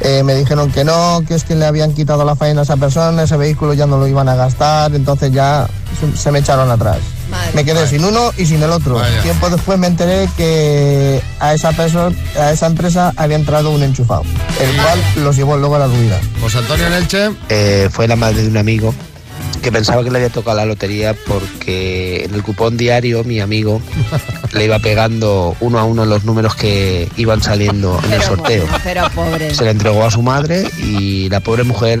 eh, 0.00 0.22
me 0.22 0.34
dijeron 0.34 0.70
que 0.70 0.84
no, 0.84 1.22
que 1.26 1.34
es 1.34 1.44
que 1.44 1.54
le 1.54 1.64
habían 1.64 1.94
quitado 1.94 2.24
la 2.24 2.36
faena 2.36 2.60
a 2.60 2.64
esa 2.64 2.76
persona, 2.76 3.22
ese 3.22 3.36
vehículo 3.36 3.74
ya 3.74 3.86
no 3.86 3.98
lo 3.98 4.06
iban 4.06 4.28
a 4.28 4.34
gastar, 4.34 4.94
entonces 4.94 5.32
ya 5.32 5.66
se, 6.00 6.16
se 6.16 6.30
me 6.30 6.40
echaron 6.40 6.70
atrás. 6.70 6.98
Madre 7.30 7.50
Me 7.54 7.64
quedé 7.64 7.86
sin 7.88 8.04
uno 8.04 8.30
y 8.36 8.46
sin 8.46 8.62
el 8.62 8.70
otro. 8.70 8.94
Vaya. 8.94 9.22
Tiempo 9.22 9.48
después 9.50 9.78
me 9.78 9.86
enteré 9.86 10.28
que 10.36 11.20
a 11.40 11.54
esa 11.54 11.72
persona, 11.72 12.14
a 12.38 12.52
esa 12.52 12.66
empresa 12.66 13.12
había 13.16 13.36
entrado 13.36 13.70
un 13.70 13.82
enchufado, 13.82 14.22
el 14.60 14.76
cual 14.76 15.02
los 15.24 15.36
llevó 15.36 15.56
luego 15.56 15.76
a 15.76 15.80
la 15.80 15.86
ruina. 15.86 16.16
José 16.40 16.58
Antonio 16.58 16.86
en 16.86 16.92
Elche. 16.92 17.30
Eh, 17.48 17.88
fue 17.90 18.06
la 18.06 18.16
madre 18.16 18.42
de 18.42 18.48
un 18.48 18.56
amigo 18.58 18.94
que 19.66 19.72
pensaba 19.72 20.04
que 20.04 20.12
le 20.12 20.18
había 20.18 20.30
tocado 20.30 20.56
la 20.58 20.64
lotería 20.64 21.12
porque 21.26 22.22
en 22.24 22.34
el 22.34 22.44
cupón 22.44 22.76
diario 22.76 23.24
mi 23.24 23.40
amigo 23.40 23.82
le 24.52 24.64
iba 24.64 24.78
pegando 24.78 25.56
uno 25.58 25.80
a 25.80 25.84
uno 25.84 26.04
los 26.06 26.22
números 26.22 26.54
que 26.54 27.08
iban 27.16 27.42
saliendo 27.42 28.00
en 28.04 28.12
el 28.12 28.22
sorteo. 28.22 28.64
pobre, 28.64 28.80
Pero 28.84 29.10
pobre. 29.10 29.52
Se 29.56 29.64
le 29.64 29.70
entregó 29.70 30.04
a 30.04 30.10
su 30.12 30.22
madre 30.22 30.70
y 30.78 31.28
la 31.30 31.40
pobre 31.40 31.64
mujer 31.64 32.00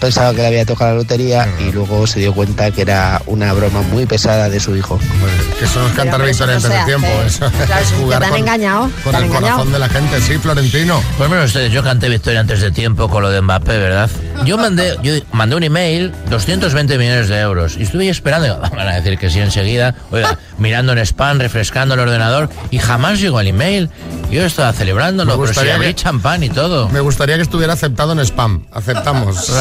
pensaba 0.00 0.32
que 0.32 0.38
le 0.40 0.48
había 0.48 0.64
tocado 0.66 0.90
la 0.90 0.96
lotería 0.96 1.48
y 1.60 1.70
luego 1.70 2.08
se 2.08 2.18
dio 2.18 2.34
cuenta 2.34 2.72
que 2.72 2.82
era 2.82 3.22
una 3.26 3.52
broma 3.52 3.82
muy 3.82 4.04
pesada 4.04 4.48
de 4.50 4.58
su 4.58 4.74
hijo. 4.76 4.98
Pues, 4.98 5.58
que 5.60 5.64
eso 5.66 5.78
no 5.80 5.86
es 5.86 5.92
cantar 5.94 6.16
hombre, 6.16 6.32
eso 6.32 6.44
victoria 6.44 6.54
no 6.54 6.66
antes 6.66 6.72
se 6.72 6.78
de 6.78 6.84
tiempo. 6.84 7.22
Eso 7.24 7.66
Claro, 7.66 7.82
es 7.84 7.92
jugar 7.92 8.18
te 8.18 8.24
han 8.26 8.30
con, 8.32 8.40
engañado, 8.40 8.80
con 9.04 9.10
te 9.12 9.16
han 9.16 9.22
el 9.22 9.24
engañado. 9.30 9.52
corazón 9.58 9.72
de 9.72 9.78
la 9.78 9.88
gente. 9.88 10.20
Sí, 10.22 10.38
Florentino. 10.38 11.00
Pues 11.16 11.28
bueno, 11.28 11.44
ustedes, 11.44 11.70
yo 11.72 11.84
canté 11.84 12.08
victoria 12.08 12.40
antes 12.40 12.60
de 12.60 12.72
tiempo 12.72 13.08
con 13.08 13.22
lo 13.22 13.30
de 13.30 13.40
Mbappé, 13.40 13.78
¿verdad? 13.78 14.10
Yo 14.44 14.56
mandé, 14.58 14.96
yo 15.02 15.14
mandé 15.32 15.56
un 15.56 15.62
email, 15.64 16.12
220 16.30 16.98
millones 16.98 17.28
de 17.28 17.40
euros, 17.40 17.76
y 17.76 17.82
estuve 17.82 18.04
ahí 18.04 18.08
esperando, 18.10 18.60
van 18.76 18.88
a 18.88 18.94
decir 18.94 19.18
que 19.18 19.28
sí 19.30 19.40
enseguida, 19.40 19.94
oiga, 20.10 20.38
mirando 20.58 20.92
en 20.92 20.98
spam, 20.98 21.38
refrescando 21.40 21.94
el 21.94 22.00
ordenador, 22.00 22.48
y 22.70 22.78
jamás 22.78 23.20
llegó 23.20 23.40
el 23.40 23.48
email. 23.48 23.90
Yo 24.30 24.44
estaba 24.44 24.72
celebrándolo, 24.72 25.32
pero 25.32 25.46
si 25.46 25.48
gustaría 25.50 25.74
abrí 25.74 25.88
que- 25.88 25.94
champán 25.94 26.42
y 26.42 26.50
todo. 26.50 26.88
Me 26.90 27.00
gustaría 27.00 27.36
que 27.36 27.42
estuviera 27.42 27.72
aceptado 27.72 28.12
en 28.12 28.20
spam. 28.20 28.66
Aceptamos. 28.72 29.50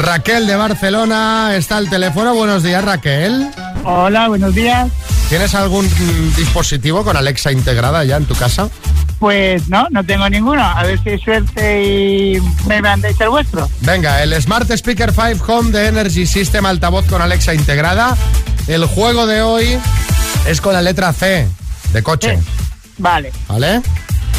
Raquel 0.00 0.46
de 0.46 0.56
Barcelona 0.56 1.52
está 1.56 1.76
al 1.78 1.88
teléfono. 1.88 2.34
Buenos 2.34 2.62
días, 2.62 2.84
Raquel. 2.84 3.48
Hola, 3.84 4.28
buenos 4.28 4.54
días. 4.54 4.90
¿Tienes 5.28 5.54
algún 5.54 5.88
dispositivo 6.36 7.02
con 7.04 7.16
Alexa 7.16 7.50
integrada 7.50 8.04
ya 8.04 8.16
en 8.16 8.26
tu 8.26 8.34
casa? 8.34 8.68
Pues 9.18 9.68
no, 9.68 9.86
no 9.90 10.04
tengo 10.04 10.28
ninguno. 10.28 10.62
A 10.62 10.82
ver 10.82 11.02
si 11.02 11.10
hay 11.10 11.18
suerte 11.20 11.84
y 11.84 12.40
me 12.66 12.82
mandéis 12.82 13.20
el 13.20 13.30
vuestro. 13.30 13.68
Venga, 13.80 14.22
el 14.22 14.40
Smart 14.40 14.70
Speaker 14.70 15.12
5 15.12 15.44
Home 15.52 15.70
de 15.70 15.88
Energy 15.88 16.26
System 16.26 16.66
altavoz 16.66 17.06
con 17.06 17.22
Alexa 17.22 17.54
integrada. 17.54 18.16
El 18.66 18.84
juego 18.84 19.26
de 19.26 19.42
hoy 19.42 19.78
es 20.46 20.60
con 20.60 20.72
la 20.72 20.82
letra 20.82 21.12
C 21.12 21.48
de 21.92 22.02
coche. 22.02 22.38
Sí. 22.38 22.44
Vale, 22.98 23.32
¿Vale? 23.48 23.82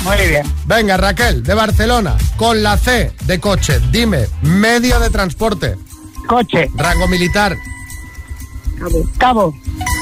muy 0.03 0.27
bien. 0.27 0.43
Venga, 0.65 0.97
Raquel, 0.97 1.43
de 1.43 1.53
Barcelona, 1.55 2.15
con 2.37 2.61
la 2.63 2.77
C 2.77 3.11
de 3.25 3.39
coche, 3.39 3.81
dime, 3.91 4.27
medio 4.41 4.99
de 4.99 5.09
transporte, 5.09 5.75
Coche, 6.27 6.69
rango 6.75 7.07
militar, 7.07 7.55
cabo, 9.17 9.53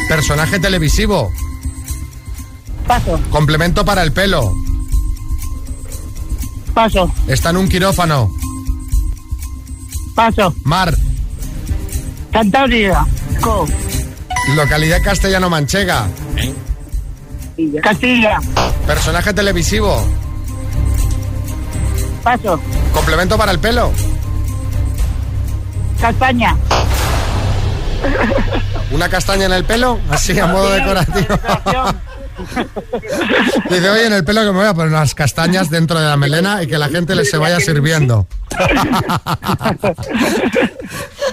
personaje 0.08 0.60
televisivo, 0.60 1.32
paso, 2.88 3.20
complemento 3.30 3.84
para 3.86 4.04
el 4.04 4.12
pelo, 4.12 4.52
paso, 6.74 7.12
está 7.28 7.50
en 7.50 7.58
un 7.58 7.70
quirófano, 7.70 8.30
Paso. 10.16 10.54
Mar. 10.64 10.96
Cantabria. 12.32 13.06
Co. 13.42 13.66
Localidad 14.56 15.02
castellano-manchega. 15.04 16.08
Castilla. 17.82 18.40
Personaje 18.86 19.34
televisivo. 19.34 20.06
Paso. 22.24 22.60
Complemento 22.94 23.38
para 23.38 23.52
el 23.52 23.60
pelo. 23.60 23.92
Castaña. 26.00 26.56
Una 28.92 29.10
castaña 29.10 29.46
en 29.46 29.54
el 29.54 29.64
pelo, 29.64 30.00
así 30.10 30.40
a 30.40 30.48
modo 30.48 30.70
decorativo. 30.70 31.36
Dice, 33.70 33.90
oye, 33.90 34.06
en 34.08 34.14
el 34.14 34.24
pelo 34.24 34.42
que 34.42 34.48
me 34.48 34.60
voy 34.60 34.66
a 34.68 34.74
poner 34.74 34.90
unas 34.90 35.14
castañas 35.16 35.70
dentro 35.70 36.00
de 36.00 36.06
la 36.06 36.18
melena 36.18 36.62
y 36.64 36.68
que 36.68 36.78
la 36.78 36.90
gente 36.90 37.16
les 37.16 37.30
se 37.30 37.38
vaya 37.38 37.60
sirviendo. 37.60 38.28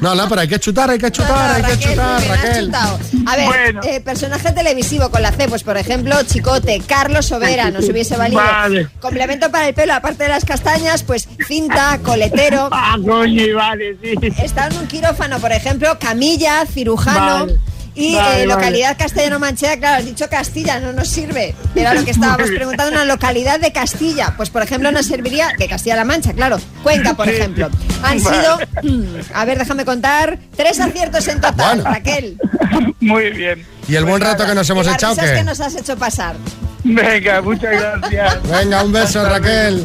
No, 0.00 0.14
no, 0.14 0.26
pero 0.28 0.40
hay 0.40 0.48
que 0.48 0.58
chutar, 0.58 0.88
hay 0.88 0.98
que 0.98 1.10
chutar, 1.10 1.56
hay 1.56 1.62
que 1.62 1.78
chutar, 1.78 2.22
Raquel. 2.26 2.72
A 2.74 3.36
ver, 3.36 3.46
Bueno. 3.46 3.80
eh, 3.84 4.00
personaje 4.00 4.50
televisivo 4.52 5.10
con 5.10 5.20
la 5.20 5.30
C, 5.32 5.46
pues 5.48 5.62
por 5.62 5.76
ejemplo, 5.76 6.16
Chicote, 6.22 6.80
Carlos 6.86 7.26
Sobera, 7.26 7.70
nos 7.70 7.86
hubiese 7.88 8.16
valido. 8.16 8.40
Vale. 8.40 8.88
Complemento 9.00 9.50
para 9.50 9.68
el 9.68 9.74
pelo, 9.74 9.92
aparte 9.92 10.22
de 10.22 10.30
las 10.30 10.46
castañas, 10.46 11.02
pues 11.02 11.28
cinta, 11.46 11.98
coletero. 12.02 12.70
Ah, 12.72 12.96
coño, 13.04 13.56
vale, 13.56 13.96
sí. 14.02 14.14
Está 14.42 14.68
en 14.68 14.78
un 14.78 14.86
quirófano, 14.86 15.38
por 15.38 15.52
ejemplo, 15.52 15.98
camilla, 15.98 16.64
cirujano. 16.64 17.46
Vale. 17.46 17.58
Y 18.00 18.14
Vale, 18.14 18.28
eh, 18.28 18.30
vale. 18.30 18.46
localidad 18.46 18.96
castellano-manchega, 18.96 19.76
claro, 19.76 19.98
has 19.98 20.06
dicho 20.06 20.26
Castilla, 20.30 20.80
no 20.80 20.92
nos 20.94 21.06
sirve. 21.08 21.54
Era 21.74 21.92
lo 21.92 22.02
que 22.02 22.10
estábamos 22.16 22.48
preguntando, 22.48 22.92
una 22.92 23.04
localidad 23.04 23.60
de 23.60 23.72
Castilla. 23.72 24.32
Pues, 24.38 24.48
por 24.48 24.62
ejemplo, 24.62 24.90
nos 24.90 25.04
serviría, 25.04 25.50
de 25.58 25.68
Castilla-La 25.68 26.04
Mancha, 26.04 26.32
claro, 26.32 26.58
Cuenca, 26.82 27.12
por 27.12 27.28
ejemplo. 27.28 27.68
Han 28.02 28.22
Vale. 28.22 28.36
sido, 28.40 28.58
mm, 28.82 29.04
a 29.34 29.44
ver, 29.44 29.58
déjame 29.58 29.84
contar, 29.84 30.38
tres 30.56 30.80
aciertos 30.80 31.28
en 31.28 31.42
total, 31.42 31.82
Bueno. 31.82 31.90
Raquel. 31.90 32.38
Muy 33.00 33.30
bien. 33.30 33.66
¿Y 33.86 33.96
el 33.96 34.06
buen 34.06 34.22
rato 34.22 34.46
que 34.46 34.54
nos 34.54 34.68
hemos 34.70 34.86
echado 34.86 35.14
que 35.16 35.44
nos 35.44 35.60
has 35.60 35.74
hecho 35.74 35.96
pasar. 35.96 36.36
Venga, 36.82 37.42
muchas 37.42 37.72
gracias. 37.72 38.42
Venga, 38.48 38.82
un 38.82 38.92
beso, 38.92 39.28
Raquel. 39.28 39.84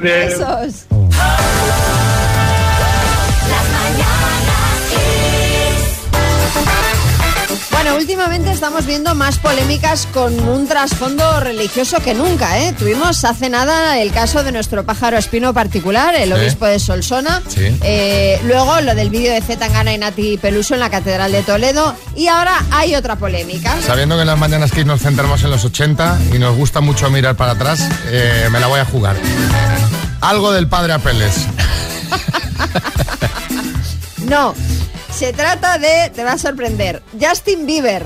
Besos 0.00 0.86
Bueno, 7.86 8.00
últimamente 8.00 8.50
estamos 8.50 8.84
viendo 8.84 9.14
más 9.14 9.38
polémicas 9.38 10.08
con 10.12 10.36
un 10.48 10.66
trasfondo 10.66 11.38
religioso 11.38 11.98
que 12.00 12.14
nunca, 12.14 12.58
¿eh? 12.58 12.74
Tuvimos 12.76 13.24
hace 13.24 13.48
nada 13.48 14.00
el 14.00 14.10
caso 14.10 14.42
de 14.42 14.50
nuestro 14.50 14.84
pájaro 14.84 15.16
espino 15.16 15.54
particular, 15.54 16.16
el 16.16 16.32
obispo 16.32 16.66
de 16.66 16.80
Solsona. 16.80 17.42
Sí. 17.46 17.78
Eh, 17.84 18.40
luego 18.42 18.80
lo 18.80 18.96
del 18.96 19.08
vídeo 19.08 19.32
de 19.32 19.40
Zetangana 19.40 19.92
y 19.92 19.98
Nati 19.98 20.36
Peluso 20.36 20.74
en 20.74 20.80
la 20.80 20.90
Catedral 20.90 21.30
de 21.30 21.44
Toledo. 21.44 21.94
Y 22.16 22.26
ahora 22.26 22.64
hay 22.72 22.96
otra 22.96 23.14
polémica. 23.14 23.80
Sabiendo 23.80 24.16
que 24.16 24.22
en 24.22 24.26
las 24.26 24.38
mañanas 24.38 24.72
que 24.72 24.84
nos 24.84 25.02
centramos 25.02 25.44
en 25.44 25.50
los 25.50 25.64
80 25.64 26.18
y 26.34 26.40
nos 26.40 26.56
gusta 26.56 26.80
mucho 26.80 27.08
mirar 27.08 27.36
para 27.36 27.52
atrás, 27.52 27.88
eh, 28.06 28.48
me 28.50 28.58
la 28.58 28.66
voy 28.66 28.80
a 28.80 28.84
jugar. 28.84 29.14
Algo 30.22 30.50
del 30.50 30.66
padre 30.66 30.92
Apeles. 30.92 31.46
No, 34.26 34.56
se 35.16 35.32
trata 35.32 35.78
de, 35.78 36.10
te 36.14 36.24
va 36.24 36.32
a 36.32 36.38
sorprender, 36.38 37.02
Justin 37.18 37.64
Bieber. 37.64 38.04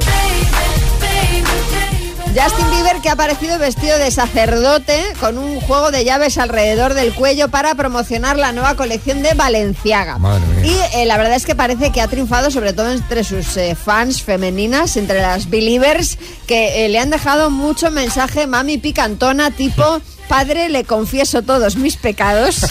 Justin 2.27 2.71
Bieber 2.71 3.01
que 3.03 3.09
ha 3.09 3.15
aparecido 3.15 3.59
vestido 3.59 3.99
de 3.99 4.13
sacerdote 4.13 5.03
con 5.19 5.37
un 5.37 5.61
juego 5.61 5.91
de 5.91 6.05
llaves 6.05 6.39
alrededor 6.39 6.95
del 6.95 7.13
cuello 7.13 7.49
para 7.49 7.75
promocionar 7.75 8.39
la 8.39 8.53
nueva 8.53 8.77
colección 8.77 9.23
de 9.23 9.35
Valenciaga. 9.35 10.21
Y 10.63 10.77
eh, 10.97 11.05
la 11.05 11.17
verdad 11.17 11.35
es 11.35 11.47
que 11.47 11.57
parece 11.57 11.91
que 11.91 12.01
ha 12.01 12.07
triunfado 12.07 12.53
sobre 12.53 12.75
todo 12.75 12.93
entre 12.93 13.25
sus 13.25 13.57
eh, 13.57 13.75
fans 13.75 14.23
femeninas, 14.23 14.97
entre 14.97 15.21
las 15.21 15.51
believers, 15.51 16.17
que 16.47 16.85
eh, 16.85 16.89
le 16.91 17.01
han 17.01 17.11
dejado 17.11 17.51
mucho 17.51 17.91
mensaje 17.91 18.47
mami 18.47 18.79
picantona 18.79 19.51
tipo, 19.51 20.01
padre, 20.29 20.69
le 20.69 20.85
confieso 20.85 21.43
todos 21.43 21.75
mis 21.75 21.97
pecados. 21.97 22.61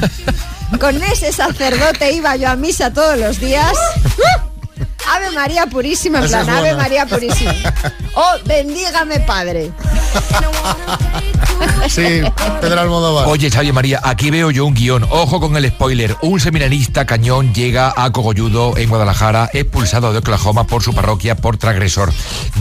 Con 0.80 0.96
ese 1.02 1.30
sacerdote 1.30 2.10
iba 2.10 2.36
yo 2.36 2.48
a 2.48 2.56
misa 2.56 2.90
todos 2.90 3.18
los 3.18 3.38
días. 3.38 3.76
Ave 5.10 5.30
María 5.32 5.66
Purísima, 5.66 6.20
en 6.20 6.28
plan, 6.28 6.48
Ave. 6.48 6.74
María 6.74 7.06
Purísima. 7.06 7.54
Oh, 8.12 8.34
bendígame, 8.44 9.20
Padre. 9.20 9.70
Sí, 11.88 12.22
Pedro 12.60 12.80
Almodóvar. 12.80 13.28
Oye, 13.28 13.50
Xavi 13.50 13.72
María, 13.72 14.00
aquí 14.02 14.30
veo 14.30 14.50
yo 14.50 14.64
un 14.64 14.74
guion. 14.74 15.06
Ojo 15.10 15.40
con 15.40 15.56
el 15.56 15.68
spoiler. 15.68 16.16
Un 16.22 16.40
seminarista 16.40 17.04
cañón 17.04 17.52
llega 17.52 17.92
a 17.96 18.10
Cogolludo, 18.10 18.76
en 18.76 18.88
Guadalajara, 18.88 19.50
expulsado 19.52 20.12
de 20.12 20.18
Oklahoma 20.18 20.64
por 20.64 20.82
su 20.82 20.94
parroquia 20.94 21.36
por 21.36 21.58
transgresor. 21.58 22.12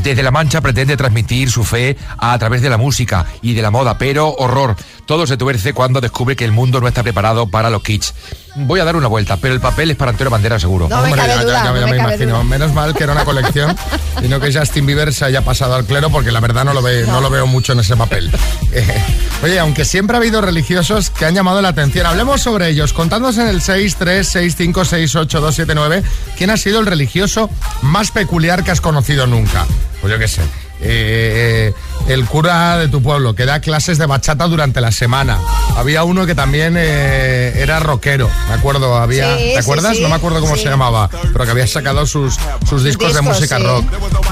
Desde 0.04 0.24
La 0.24 0.32
Mancha 0.32 0.62
pretende 0.62 0.98
transmitir 0.98 1.50
su 1.50 1.64
fe 1.64 1.98
a 2.18 2.38
través 2.40 2.62
de 2.62 2.70
la 2.70 2.78
música 2.78 3.26
y 3.42 3.54
de 3.54 3.62
la 3.62 3.72
moda, 3.72 3.98
pero 3.98 4.34
horror. 4.36 4.76
Todo 5.06 5.26
se 5.26 5.38
tuerce 5.38 5.74
cuando 5.74 6.02
descubre 6.02 6.36
que 6.36 6.46
el 6.46 6.52
mundo 6.52 6.82
no 6.82 6.88
está 6.88 7.02
preparado 7.04 7.48
para 7.48 7.70
los 7.70 7.84
kits. 7.84 8.14
Voy 8.56 8.80
a 8.80 8.86
dar 8.86 8.96
una 8.96 9.08
vuelta, 9.08 9.38
pero 9.38 9.54
el 9.54 9.60
papel 9.60 9.92
es 9.92 9.98
para 9.98 10.10
Antonio 10.12 10.32
Bandera 10.32 10.58
seguro. 10.60 10.88
No 10.90 10.96
me 10.98 11.04
Hombre, 11.04 11.22
cabe 11.22 11.30
ya- 11.30 11.36
ya- 11.38 11.44
duda, 11.44 11.54
ya 11.54 11.64
no 11.66 11.74
me, 11.74 11.80
me 11.82 11.86
cabe 11.98 12.16
imagino. 12.16 12.34
duda. 12.36 12.44
Menos 12.44 12.74
mal 12.74 12.94
que 12.96 13.04
era 13.04 13.14
una 13.14 13.26
colección 13.26 13.76
y 14.24 14.28
no 14.28 14.40
que 14.40 14.52
Justin 14.54 14.86
Bieber 14.86 15.14
se 15.14 15.26
haya 15.26 15.42
pasado 15.44 15.76
al 15.76 15.86
clero 15.86 16.10
porque 16.10 16.32
la 16.32 16.40
verdad 16.40 16.66
no 16.66 16.74
lo, 16.74 16.82
ve, 16.82 17.06
no. 17.08 17.22
lo 17.22 17.30
veo 17.30 17.46
mucho 17.48 17.74
en 17.74 17.80
ese 17.82 17.96
papel. 17.96 18.32
Eh, 18.72 19.04
oye, 19.44 19.60
aunque 19.60 19.86
siempre 19.86 20.18
ha 20.18 20.20
habido 20.20 20.42
religiosos 20.42 21.10
que 21.12 21.26
han 21.26 21.36
llamado 21.36 21.62
la 21.62 21.70
atención, 21.70 22.06
hablemos 22.06 22.42
sobre 22.42 22.70
ellos. 22.70 22.94
Contándonos 22.94 23.38
en 23.38 23.48
el 23.48 23.62
636568279 23.62 26.04
quién 26.38 26.50
ha 26.50 26.58
sido 26.58 26.80
el 26.80 26.86
religioso 26.86 27.50
más 27.82 28.12
peculiar 28.12 28.64
que 28.64 28.72
has 28.72 28.82
conocido 28.82 29.28
nunca. 29.28 29.66
Pues 30.02 30.12
yo 30.12 30.20
qué 30.20 30.28
sé. 30.28 30.42
eh, 30.82 31.74
el 32.08 32.26
cura 32.26 32.78
de 32.78 32.88
tu 32.88 33.02
pueblo 33.04 33.36
que 33.36 33.46
da 33.46 33.60
clases 33.60 33.98
de 33.98 34.06
bachata 34.06 34.48
durante 34.48 34.82
la 34.82 34.92
semana. 34.92 35.38
Había 35.78 36.04
uno 36.04 36.26
que 36.26 36.36
también 36.36 36.76
eh, 36.78 37.54
era 37.62 37.80
rockero, 37.80 38.30
me 38.48 38.56
acuerdo, 38.56 38.98
había, 38.98 39.38
Sí, 39.38 39.52
¿te 39.54 39.60
acuerdas? 39.60 39.96
sí. 39.98 40.02
no 40.04 40.10
me 40.10 40.16
acuerdo 40.16 40.40
cómo 40.42 40.56
se 40.58 40.66
llamaba, 40.70 41.10
pero 41.32 41.46
que 41.46 41.52
había 41.52 41.68
sacado 41.68 42.06
sus, 42.06 42.36
sus 42.68 42.84
discos, 42.84 43.14
de 43.14 43.20
Discos, 43.20 43.38
música 43.38 43.58
sí. 43.58 43.64
rock. 43.64 43.86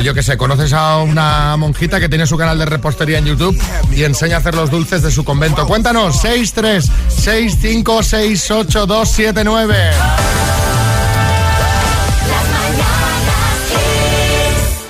Yo 0.04 0.14
que 0.14 0.24
sé, 0.24 0.38
conoces 0.38 0.74
a 0.74 0.98
una 0.98 1.56
monjita 1.58 2.00
que 2.00 2.10
tiene 2.10 2.26
su 2.28 2.38
canal 2.38 2.58
de 2.58 2.66
repostería 2.66 3.20
en 3.20 3.26
YouTube 3.26 3.58
y 3.96 4.04
enseña 4.04 4.38
a 4.38 4.40
hacer 4.40 4.56
los 4.56 4.70
dulces 4.72 5.02
de 5.04 5.12
su 5.12 5.24
convento. 5.24 5.66
Cuéntanos, 5.68 6.20
63 6.22 6.86
65 7.10 8.04
68 8.04 8.86
279. 8.88 9.76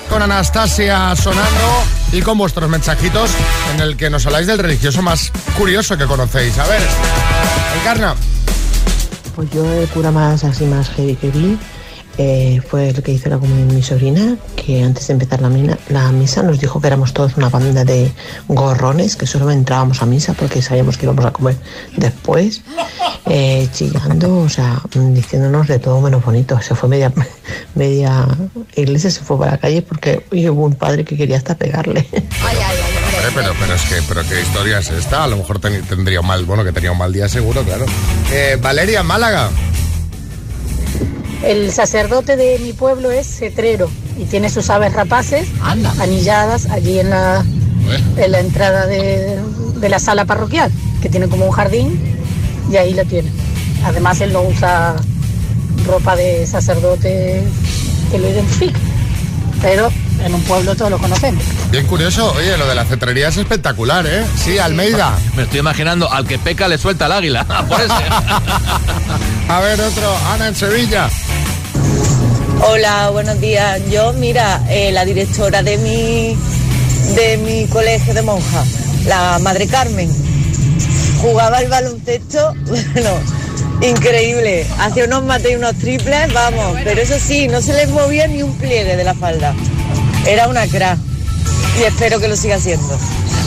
Con 0.08 0.22
Anastasia 0.22 1.14
sonando 1.14 1.84
y 2.12 2.22
con 2.22 2.38
vuestros 2.38 2.68
mensajitos 2.68 3.30
en 3.74 3.80
el 3.80 3.96
que 3.96 4.10
nos 4.10 4.26
habláis 4.26 4.46
del 4.46 4.58
religioso 4.58 5.02
más 5.02 5.32
curioso 5.56 5.96
que 5.96 6.06
conocéis. 6.06 6.58
A 6.58 6.66
ver, 6.66 6.80
encarna. 7.80 8.14
Pues 9.36 9.50
yo 9.50 9.64
el 9.72 9.88
cura 9.88 10.10
más 10.10 10.44
así 10.44 10.64
más 10.64 10.88
heavy 10.90 11.16
que 11.16 11.30
vi 11.30 11.58
eh, 12.18 12.60
fue 12.68 12.88
el 12.90 13.02
que 13.02 13.12
hizo 13.12 13.28
la 13.28 13.38
comunión 13.38 13.74
mi 13.74 13.82
sobrina, 13.82 14.36
que 14.56 14.82
antes 14.82 15.06
de 15.06 15.12
empezar 15.14 15.40
la, 15.40 15.48
mina- 15.48 15.78
la 15.88 16.10
misa 16.12 16.42
nos 16.42 16.58
dijo 16.60 16.80
que 16.80 16.88
éramos 16.88 17.12
todos 17.14 17.36
una 17.36 17.48
banda 17.48 17.84
de 17.84 18.10
gorrones, 18.48 19.14
que 19.16 19.26
solo 19.26 19.50
entrábamos 19.50 20.02
a 20.02 20.06
misa 20.06 20.34
porque 20.34 20.60
sabíamos 20.60 20.96
que 20.98 21.06
íbamos 21.06 21.24
a 21.24 21.30
comer 21.32 21.56
después, 21.96 22.62
eh, 23.26 23.68
chillando, 23.72 24.38
o 24.38 24.48
sea, 24.48 24.82
diciéndonos 24.94 25.68
de 25.68 25.78
todo 25.78 26.00
menos 26.00 26.24
bonito. 26.24 26.60
Se 26.60 26.74
fue 26.74 26.88
media, 26.88 27.12
media 27.74 28.26
iglesia, 28.74 29.10
se 29.10 29.20
fue 29.20 29.38
para 29.38 29.52
la 29.52 29.58
calle 29.58 29.82
porque 29.82 30.24
hubo 30.32 30.64
un 30.66 30.74
padre 30.74 31.04
que 31.04 31.16
quería 31.16 31.36
hasta 31.36 31.54
pegarle. 31.56 32.06
Ay, 32.12 32.22
ay, 32.42 32.56
ay, 32.66 32.96
hombre. 32.96 33.18
Hombre, 33.18 33.32
pero, 33.34 33.52
pero 33.60 33.74
es 33.74 33.82
que, 33.82 33.94
pero 34.08 34.22
qué 34.28 34.40
historia 34.40 34.78
es 34.78 34.90
esta. 34.90 35.24
A 35.24 35.26
lo 35.28 35.36
mejor 35.36 35.58
ten- 35.60 35.82
tendría 35.82 36.20
un 36.20 36.26
mal, 36.26 36.44
bueno, 36.44 36.64
que 36.64 36.72
tenía 36.72 36.92
un 36.92 36.98
mal 36.98 37.12
día 37.12 37.28
seguro, 37.28 37.62
claro. 37.62 37.84
Eh, 38.32 38.58
Valeria, 38.60 39.02
Málaga. 39.02 39.50
El 41.42 41.72
sacerdote 41.72 42.36
de 42.36 42.58
mi 42.58 42.72
pueblo 42.72 43.10
es 43.10 43.26
cetrero 43.26 43.90
y 44.18 44.24
tiene 44.24 44.50
sus 44.50 44.70
aves 44.70 44.92
rapaces 44.92 45.48
anilladas 46.00 46.66
allí 46.66 46.98
en 46.98 47.10
la, 47.10 47.44
en 48.16 48.32
la 48.32 48.40
entrada 48.40 48.86
de, 48.86 49.38
de 49.76 49.88
la 49.88 49.98
sala 49.98 50.24
parroquial, 50.24 50.70
que 51.00 51.08
tiene 51.08 51.28
como 51.28 51.46
un 51.46 51.52
jardín 51.52 52.16
y 52.70 52.76
ahí 52.76 52.92
lo 52.94 53.04
tiene. 53.04 53.30
Además 53.84 54.20
él 54.20 54.32
no 54.32 54.42
usa 54.42 54.96
ropa 55.86 56.16
de 56.16 56.46
sacerdote 56.46 57.42
que 58.10 58.18
lo 58.18 58.28
identifique, 58.28 58.78
pero 59.62 59.90
en 60.24 60.34
un 60.34 60.42
pueblo 60.42 60.74
todos 60.74 60.90
lo 60.90 60.98
conocemos. 60.98 61.42
Bien 61.70 61.86
curioso. 61.86 62.32
Oye, 62.36 62.56
lo 62.56 62.66
de 62.66 62.74
la 62.74 62.84
cetrería 62.84 63.28
es 63.28 63.36
espectacular, 63.36 64.06
¿eh? 64.06 64.24
Sí, 64.36 64.58
Almeida. 64.58 65.16
Me 65.36 65.44
estoy 65.44 65.60
imaginando 65.60 66.10
al 66.10 66.26
que 66.26 66.38
peca 66.38 66.66
le 66.66 66.78
suelta 66.78 67.06
el 67.06 67.12
águila. 67.12 67.44
Por 67.68 67.80
ese. 67.80 67.92
A 69.48 69.60
ver, 69.60 69.80
otro. 69.80 70.14
Ana 70.32 70.48
en 70.48 70.56
Sevilla. 70.56 71.08
Hola, 72.60 73.10
buenos 73.10 73.40
días. 73.40 73.80
Yo, 73.88 74.12
mira, 74.14 74.60
eh, 74.68 74.90
la 74.90 75.04
directora 75.04 75.62
de 75.62 75.78
mi, 75.78 76.36
de 77.14 77.36
mi 77.38 77.66
colegio 77.66 78.14
de 78.14 78.22
monjas, 78.22 78.66
la 79.06 79.38
Madre 79.38 79.68
Carmen, 79.68 80.10
jugaba 81.22 81.58
al 81.58 81.68
baloncesto, 81.68 82.54
bueno, 82.66 83.10
increíble. 83.80 84.66
Hacía 84.78 85.04
unos 85.04 85.22
mates 85.22 85.52
y 85.52 85.54
unos 85.54 85.76
triples, 85.76 86.32
vamos. 86.32 86.76
Pero 86.82 87.00
eso 87.00 87.14
sí, 87.20 87.46
no 87.46 87.62
se 87.62 87.74
les 87.74 87.90
movía 87.90 88.26
ni 88.26 88.42
un 88.42 88.52
pliegue 88.54 88.96
de 88.96 89.04
la 89.04 89.14
falda. 89.14 89.54
Era 90.26 90.48
una 90.48 90.66
crack. 90.66 90.98
Y 91.80 91.84
espero 91.84 92.18
que 92.18 92.26
lo 92.26 92.36
siga 92.36 92.58
siendo. 92.58 92.98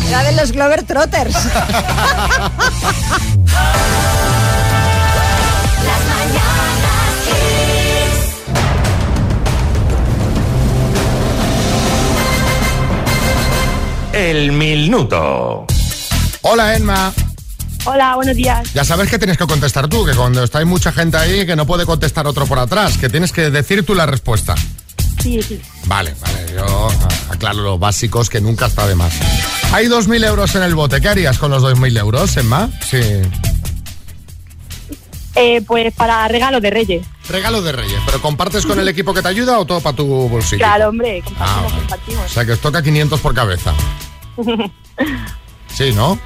La 0.09 0.23
de 0.23 0.31
los 0.31 0.53
Glover 0.53 0.83
Trotters. 0.83 1.35
El 14.13 14.51
minuto. 14.51 15.65
Hola, 16.41 16.75
Emma. 16.75 17.13
Hola, 17.85 18.15
buenos 18.15 18.35
días. 18.35 18.73
Ya 18.73 18.83
sabes 18.83 19.09
que 19.09 19.17
tienes 19.17 19.37
que 19.37 19.47
contestar 19.47 19.87
tú, 19.87 20.05
que 20.05 20.13
cuando 20.13 20.43
está 20.43 20.59
hay 20.59 20.65
mucha 20.65 20.91
gente 20.91 21.17
ahí 21.17 21.45
que 21.45 21.55
no 21.55 21.65
puede 21.65 21.85
contestar 21.85 22.27
otro 22.27 22.45
por 22.45 22.59
atrás, 22.59 22.97
que 22.97 23.09
tienes 23.09 23.31
que 23.31 23.49
decir 23.49 23.85
tú 23.85 23.95
la 23.95 24.05
respuesta. 24.05 24.55
Sí, 25.21 25.41
sí. 25.41 25.61
Vale, 25.85 26.13
vale, 26.19 26.53
yo 26.53 26.89
aclaro 27.29 27.61
los 27.61 27.79
básicos 27.79 28.29
que 28.29 28.41
nunca 28.41 28.67
está 28.67 28.87
de 28.87 28.95
más. 28.95 29.13
Hay 29.71 29.87
2.000 29.87 30.25
euros 30.25 30.55
en 30.55 30.63
el 30.63 30.75
bote, 30.75 30.99
¿qué 30.99 31.09
harías 31.09 31.37
con 31.39 31.49
los 31.51 31.63
2.000 31.63 31.97
euros, 31.99 32.35
Emma? 32.37 32.69
Sí. 32.87 33.01
Eh, 35.35 35.61
pues 35.65 35.93
para 35.93 36.27
regalo 36.27 36.59
de 36.59 36.69
Reyes. 36.69 37.07
Regalo 37.31 37.61
de 37.61 37.71
Reyes, 37.71 37.99
¿pero 38.05 38.21
compartes 38.21 38.65
con 38.65 38.79
el 38.79 38.87
equipo 38.89 39.13
que 39.13 39.21
te 39.21 39.27
ayuda 39.29 39.57
o 39.59 39.65
todo 39.65 39.79
para 39.81 39.95
tu 39.95 40.05
bolsillo? 40.05 40.59
Claro, 40.59 40.89
hombre, 40.89 41.21
compartimos, 41.23 41.49
Ah, 41.57 41.61
vale. 41.63 41.75
compartimos. 41.79 42.25
O 42.25 42.29
sea 42.29 42.45
que 42.45 42.51
os 42.51 42.59
toca 42.59 42.81
500 42.81 43.19
por 43.19 43.33
cabeza. 43.33 43.73
Sí, 45.73 45.93
¿no? 45.93 46.19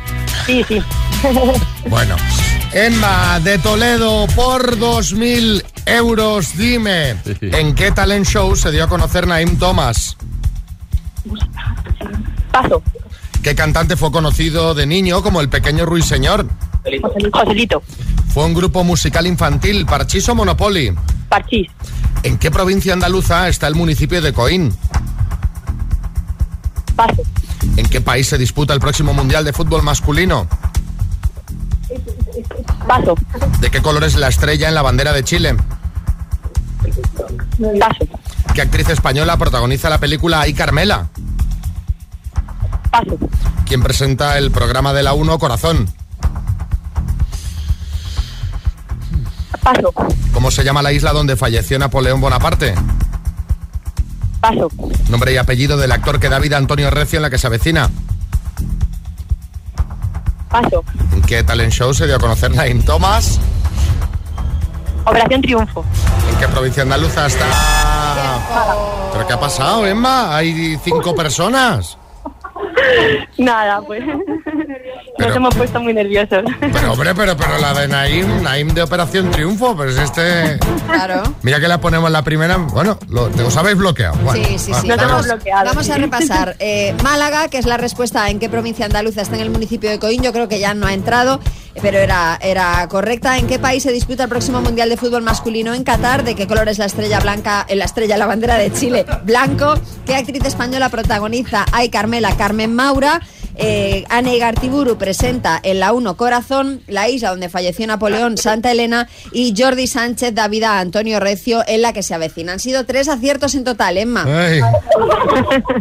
sí, 0.47 0.65
sí. 0.67 0.81
Bueno. 1.88 2.15
Emma 2.74 3.39
de 3.39 3.59
Toledo 3.59 4.25
por 4.35 4.77
2.000 4.77 5.63
euros, 5.85 6.57
dime, 6.57 7.15
¿en 7.41 7.75
qué 7.75 7.91
talent 7.91 8.25
show 8.25 8.55
se 8.55 8.71
dio 8.71 8.83
a 8.83 8.89
conocer 8.89 9.27
Naim 9.27 9.57
Thomas? 9.59 10.17
Paso. 12.51 12.81
¿Qué 13.43 13.53
cantante 13.55 13.95
fue 13.95 14.12
conocido 14.12 14.74
de 14.74 14.88
niño 14.88 15.21
como 15.21 15.39
el 15.41 15.47
pequeño 15.50 15.85
Ruiseñor? 15.85 16.47
Joselito. 17.31 17.81
¿Fue 18.35 18.43
un 18.43 18.53
grupo 18.53 18.83
musical 18.83 19.27
infantil, 19.27 19.85
Parchís 19.85 20.27
o 20.27 20.35
Monopoly? 20.35 20.93
Parchís. 21.29 21.69
¿En 22.21 22.37
qué 22.37 22.51
provincia 22.51 22.91
andaluza 22.91 23.47
está 23.47 23.65
el 23.67 23.75
municipio 23.75 24.21
de 24.21 24.33
Coín? 24.33 24.75
Paso. 26.97 27.23
¿En 27.77 27.87
qué 27.87 28.01
país 28.01 28.27
se 28.27 28.37
disputa 28.37 28.73
el 28.73 28.81
próximo 28.81 29.13
Mundial 29.13 29.45
de 29.45 29.53
Fútbol 29.53 29.83
masculino? 29.83 30.49
Paso. 32.85 33.15
¿De 33.61 33.71
qué 33.71 33.81
color 33.81 34.03
es 34.03 34.15
la 34.15 34.27
estrella 34.27 34.67
en 34.67 34.75
la 34.75 34.81
bandera 34.81 35.13
de 35.13 35.23
Chile? 35.23 35.55
Paso. 37.79 38.05
¿Qué 38.53 38.61
actriz 38.63 38.89
española 38.89 39.37
protagoniza 39.37 39.89
la 39.89 39.99
película 40.01 40.41
Ay 40.41 40.53
Carmela? 40.53 41.07
Paso. 42.91 43.17
¿Quién 43.65 43.81
presenta 43.81 44.37
el 44.37 44.51
programa 44.51 44.91
de 44.91 45.03
la 45.03 45.13
1 45.13 45.39
Corazón? 45.39 45.87
Paso. 49.65 49.91
¿Cómo 50.31 50.51
se 50.51 50.63
llama 50.63 50.84
la 50.84 50.91
isla 50.91 51.12
donde 51.12 51.36
falleció 51.36 51.79
Napoleón 51.79 52.22
Bonaparte? 52.22 52.75
Paso. 54.39 54.69
Nombre 55.10 55.34
y 55.34 55.38
apellido 55.38 55.75
del 55.75 55.91
actor 55.91 56.19
que 56.19 56.29
da 56.29 56.38
vida 56.38 56.55
Antonio 56.57 56.91
Recio 56.91 57.17
en 57.17 57.24
la 57.24 57.31
que 57.31 57.39
se 57.39 57.48
avecina. 57.48 57.89
Paso. 60.51 60.84
¿En 61.13 61.22
qué 61.24 61.41
talent 61.41 61.74
show 61.74 61.95
se 61.95 62.05
dio 62.05 62.17
a 62.17 62.19
conocer 62.19 62.53
Naim 62.53 62.84
Thomas? 62.84 63.39
Operación 65.03 65.41
Triunfo. 65.41 65.84
¿En 66.31 66.38
qué 66.38 66.48
provincia 66.48 66.84
andaluza 66.84 67.25
está? 67.25 67.48
¿Pero 69.13 69.25
qué 69.25 69.34
ha 69.34 69.39
pasado, 69.39 69.88
Emma? 69.88 70.38
Hay 70.38 70.79
cinco 70.84 71.16
personas. 71.16 71.98
Nada, 73.37 73.81
pues. 73.81 74.03
Pero- 75.17 75.29
Nos 75.29 75.37
hemos 75.37 75.55
puesto 75.55 75.79
muy 75.79 75.93
nerviosos. 75.93 76.43
Pero 76.59 76.91
hombre, 76.91 77.15
pero, 77.15 77.37
pero 77.37 77.57
la 77.59 77.74
de 77.74 77.87
Naim, 77.87 78.43
Naim 78.43 78.67
de 78.74 78.81
Operación 78.83 79.31
Triunfo, 79.31 79.75
pues 79.75 79.98
este... 79.98 80.59
Claro. 80.87 81.24
Mira 81.41 81.59
que 81.61 81.67
la 81.69 81.79
ponemos 81.79 82.11
la 82.11 82.21
primera, 82.21 82.57
bueno, 82.57 83.00
lo, 83.09 83.24
os 83.45 83.57
habéis 83.57 83.77
bloqueado. 83.77 84.15
Bueno, 84.24 84.43
Sí, 84.45 84.59
sí, 84.59 84.71
va, 84.71 84.81
sí. 84.81 84.87
Vamos, 84.89 85.27
vamos 85.65 85.89
a 85.89 85.98
repasar. 85.98 86.55
Eh, 86.59 86.93
Málaga, 87.01 87.48
que 87.48 87.57
es 87.57 87.65
la 87.65 87.77
respuesta 87.77 88.29
en 88.29 88.39
qué 88.39 88.50
provincia 88.50 88.85
andaluza 88.85 89.21
está 89.21 89.35
en 89.35 89.41
el 89.41 89.50
municipio 89.51 89.89
de 89.89 90.00
Coín, 90.00 90.21
yo 90.21 90.33
creo 90.33 90.48
que 90.50 90.59
ya 90.59 90.74
no 90.74 90.85
ha 90.85 90.93
entrado, 90.93 91.39
pero 91.81 91.98
era, 91.98 92.38
era 92.42 92.88
correcta. 92.88 93.38
¿En 93.38 93.48
qué 93.48 93.59
país 93.59 93.83
se 93.83 93.92
disputa 93.92 94.24
el 94.24 94.29
próximo 94.29 94.61
Mundial 94.61 94.90
de 94.90 94.98
Fútbol 94.98 95.24
Masculino 95.24 95.74
en 95.74 95.83
Qatar? 95.83 96.24
¿De 96.24 96.35
qué 96.35 96.48
color 96.48 96.70
es 96.70 96.77
la 96.77 96.85
estrella 96.85 97.20
blanca, 97.20 97.66
eh, 97.68 97.75
la 97.75 97.85
estrella, 97.85 98.18
la 98.18 98.25
bandera 98.25 98.57
de 98.57 98.72
Chile? 98.72 99.05
Blanco. 99.24 99.75
¿Qué 100.05 100.16
actriz 100.16 100.44
española 100.46 100.90
protagoniza 100.90 101.66
Ay 101.72 101.90
Carmela, 101.90 102.35
Carmen 102.38 102.74
Maura? 102.75 103.22
Eh, 103.57 104.03
Anne 104.09 104.37
Gartiburu 104.37 104.98
presenta 104.98 105.59
en 105.63 105.79
la 105.79 105.94
1 105.94 106.18
Corazón, 106.18 106.81
la 106.87 107.09
isla 107.09 107.29
donde 107.29 107.50
falleció 107.50 107.87
Napoleón, 107.87 108.37
Santa 108.37 108.72
Elena, 108.72 109.07
y 109.31 109.53
Jordi 109.57 109.87
Sánchez 109.87 110.33
da 110.33 110.48
vida 110.48 110.74
a 110.74 110.79
Antonio 110.79 111.20
Recio 111.20 111.63
en 111.68 111.81
la 111.81 111.94
que 111.94 112.03
se 112.03 112.13
avecina. 112.13 112.53
Han 112.53 112.59
sido 112.59 112.85
tres 112.85 113.07
aciertos 113.07 113.55
en 113.55 113.63
total, 113.63 113.98
Emma. 113.98 114.25
Ey. 114.48 114.61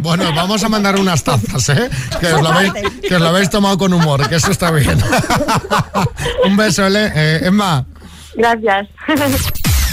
Bueno, 0.01 0.25
vamos 0.35 0.63
a 0.63 0.69
mandar 0.69 0.99
unas 0.99 1.23
tazas, 1.23 1.69
¿eh? 1.69 1.89
Que 2.19 2.27
os, 2.27 2.41
lo 2.41 2.49
habéis, 2.49 2.73
que 3.01 3.15
os 3.15 3.21
lo 3.21 3.27
habéis 3.27 3.49
tomado 3.49 3.77
con 3.77 3.93
humor, 3.93 4.27
que 4.29 4.35
eso 4.35 4.51
está 4.51 4.71
bien. 4.71 4.97
Un 6.45 6.57
beso. 6.57 6.85
Eh, 6.87 7.41
Emma. 7.43 7.85
Gracias. 8.35 8.87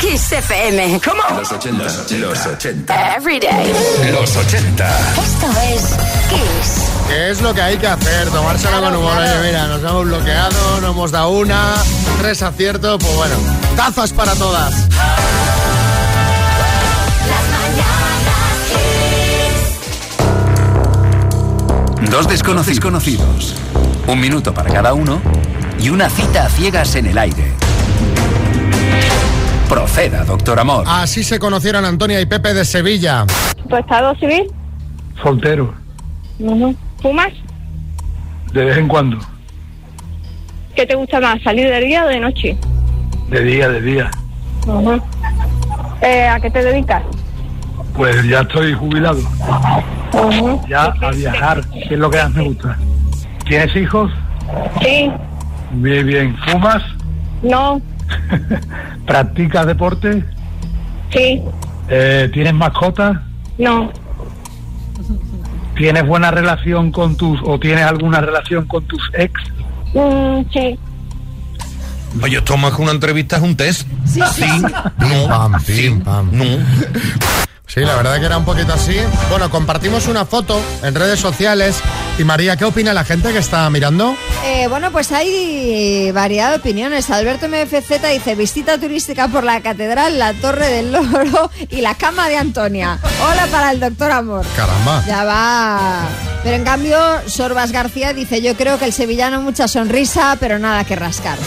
Kiss 0.00 0.32
FM. 0.32 1.00
Los 1.36 1.52
80, 1.52 1.84
los 2.18 2.46
80. 2.46 3.16
Every 3.16 3.38
day. 3.38 3.72
Los 4.10 4.36
80. 4.36 5.12
Esto 5.12 5.46
es 5.62 5.82
Kiss. 6.28 6.81
¿Qué 7.12 7.28
es 7.30 7.42
lo 7.42 7.52
que 7.52 7.60
hay 7.60 7.76
que 7.76 7.86
hacer? 7.86 8.30
Tomársela 8.30 8.80
con 8.80 8.96
humor. 8.96 9.12
Oye, 9.18 9.46
mira, 9.46 9.66
nos 9.68 9.82
hemos 9.82 10.04
bloqueado, 10.06 10.80
no 10.80 10.92
hemos 10.92 11.10
dado 11.10 11.28
una, 11.28 11.74
tres 12.18 12.42
aciertos, 12.42 12.96
pues 13.04 13.14
bueno, 13.16 13.34
tazas 13.76 14.14
para 14.14 14.34
todas. 14.34 14.88
Dos 22.10 22.28
desconocidos 22.28 22.80
conocidos. 22.80 23.54
Un 24.06 24.18
minuto 24.18 24.52
para 24.54 24.70
cada 24.72 24.94
uno 24.94 25.20
y 25.78 25.90
una 25.90 26.08
cita 26.08 26.46
a 26.46 26.48
ciegas 26.48 26.94
en 26.94 27.06
el 27.06 27.18
aire. 27.18 27.52
Proceda, 29.68 30.24
doctor 30.24 30.58
Amor. 30.58 30.84
Así 30.86 31.22
se 31.24 31.38
conocieron 31.38 31.84
Antonia 31.84 32.20
y 32.22 32.26
Pepe 32.26 32.54
de 32.54 32.64
Sevilla. 32.64 33.26
¿Tu 33.68 33.76
estado 33.76 34.14
civil? 34.16 34.50
Soltero, 35.22 35.74
Ujú. 36.38 36.74
¿Fumas? 37.02 37.32
de 38.52 38.64
vez 38.66 38.76
en 38.76 38.86
cuando, 38.88 39.18
¿Qué 40.76 40.86
te 40.86 40.94
gusta 40.94 41.20
más, 41.20 41.40
salir 41.42 41.68
de 41.68 41.80
día 41.80 42.04
o 42.04 42.08
de 42.08 42.20
noche? 42.20 42.56
de 43.28 43.42
día, 43.44 43.68
de 43.68 43.80
día. 43.80 44.10
Eh, 46.02 46.26
¿A 46.28 46.38
qué 46.40 46.50
te 46.50 46.62
dedicas? 46.62 47.02
Pues 47.94 48.22
ya 48.24 48.40
estoy 48.40 48.72
jubilado, 48.74 49.18
Ujú. 50.12 50.60
ya 50.68 50.84
a 51.00 51.10
viajar, 51.12 51.66
que 51.68 51.94
es 51.94 51.98
lo 51.98 52.10
que 52.10 52.18
más 52.18 52.30
me 52.34 52.42
gusta. 52.44 52.76
¿Tienes 53.46 53.74
hijos? 53.76 54.10
Sí. 54.82 55.10
Bien, 55.72 56.06
bien. 56.06 56.36
¿Fumas? 56.46 56.82
No. 57.42 57.80
¿Practicas 59.06 59.66
deporte? 59.66 60.24
Sí. 61.10 61.42
Eh, 61.88 62.30
¿Tienes 62.32 62.52
mascotas? 62.54 63.16
No. 63.58 63.90
¿Tienes 65.82 66.06
buena 66.06 66.30
relación 66.30 66.92
con 66.92 67.16
tus, 67.16 67.40
o 67.42 67.58
tienes 67.58 67.84
alguna 67.84 68.20
relación 68.20 68.68
con 68.68 68.84
tus 68.84 69.02
ex? 69.14 69.32
Mm, 69.92 70.42
sí. 70.52 70.78
Oye, 72.22 72.38
esto 72.38 72.56
más 72.56 72.76
que 72.76 72.82
una 72.82 72.92
entrevista 72.92 73.38
es 73.38 73.42
un 73.42 73.56
test. 73.56 73.88
Sí, 74.04 74.20
sí, 74.32 74.44
sí. 74.44 74.62
Pim, 75.00 75.28
pam, 75.28 75.60
pim, 75.64 76.00
pam. 76.00 76.30
No. 76.30 76.44
Sí, 77.72 77.80
la 77.80 77.96
verdad 77.96 78.20
que 78.20 78.26
era 78.26 78.36
un 78.36 78.44
poquito 78.44 78.74
así. 78.74 78.98
Bueno, 79.30 79.48
compartimos 79.48 80.06
una 80.06 80.26
foto 80.26 80.60
en 80.82 80.94
redes 80.94 81.18
sociales. 81.18 81.80
Y 82.18 82.24
María, 82.24 82.54
¿qué 82.58 82.66
opina 82.66 82.92
la 82.92 83.02
gente 83.02 83.32
que 83.32 83.38
está 83.38 83.70
mirando? 83.70 84.14
Eh, 84.44 84.66
bueno, 84.68 84.92
pues 84.92 85.10
hay 85.10 86.10
variedad 86.12 86.50
de 86.50 86.56
opiniones. 86.56 87.08
Alberto 87.08 87.48
MFZ 87.48 88.02
dice 88.12 88.34
visita 88.34 88.76
turística 88.76 89.28
por 89.28 89.44
la 89.44 89.62
catedral, 89.62 90.18
la 90.18 90.34
Torre 90.34 90.68
del 90.68 90.92
Loro 90.92 91.50
y 91.70 91.80
la 91.80 91.94
cama 91.94 92.28
de 92.28 92.36
Antonia. 92.36 92.98
Hola 93.26 93.46
para 93.46 93.70
el 93.70 93.80
doctor 93.80 94.10
Amor. 94.10 94.44
Caramba. 94.54 95.02
Ya 95.06 95.24
va. 95.24 96.08
Pero 96.44 96.56
en 96.56 96.64
cambio, 96.64 96.98
Sorbas 97.26 97.72
García 97.72 98.12
dice 98.12 98.42
yo 98.42 98.54
creo 98.54 98.78
que 98.78 98.84
el 98.84 98.92
sevillano 98.92 99.40
mucha 99.40 99.66
sonrisa, 99.66 100.36
pero 100.38 100.58
nada 100.58 100.84
que 100.84 100.94
rascar. 100.94 101.38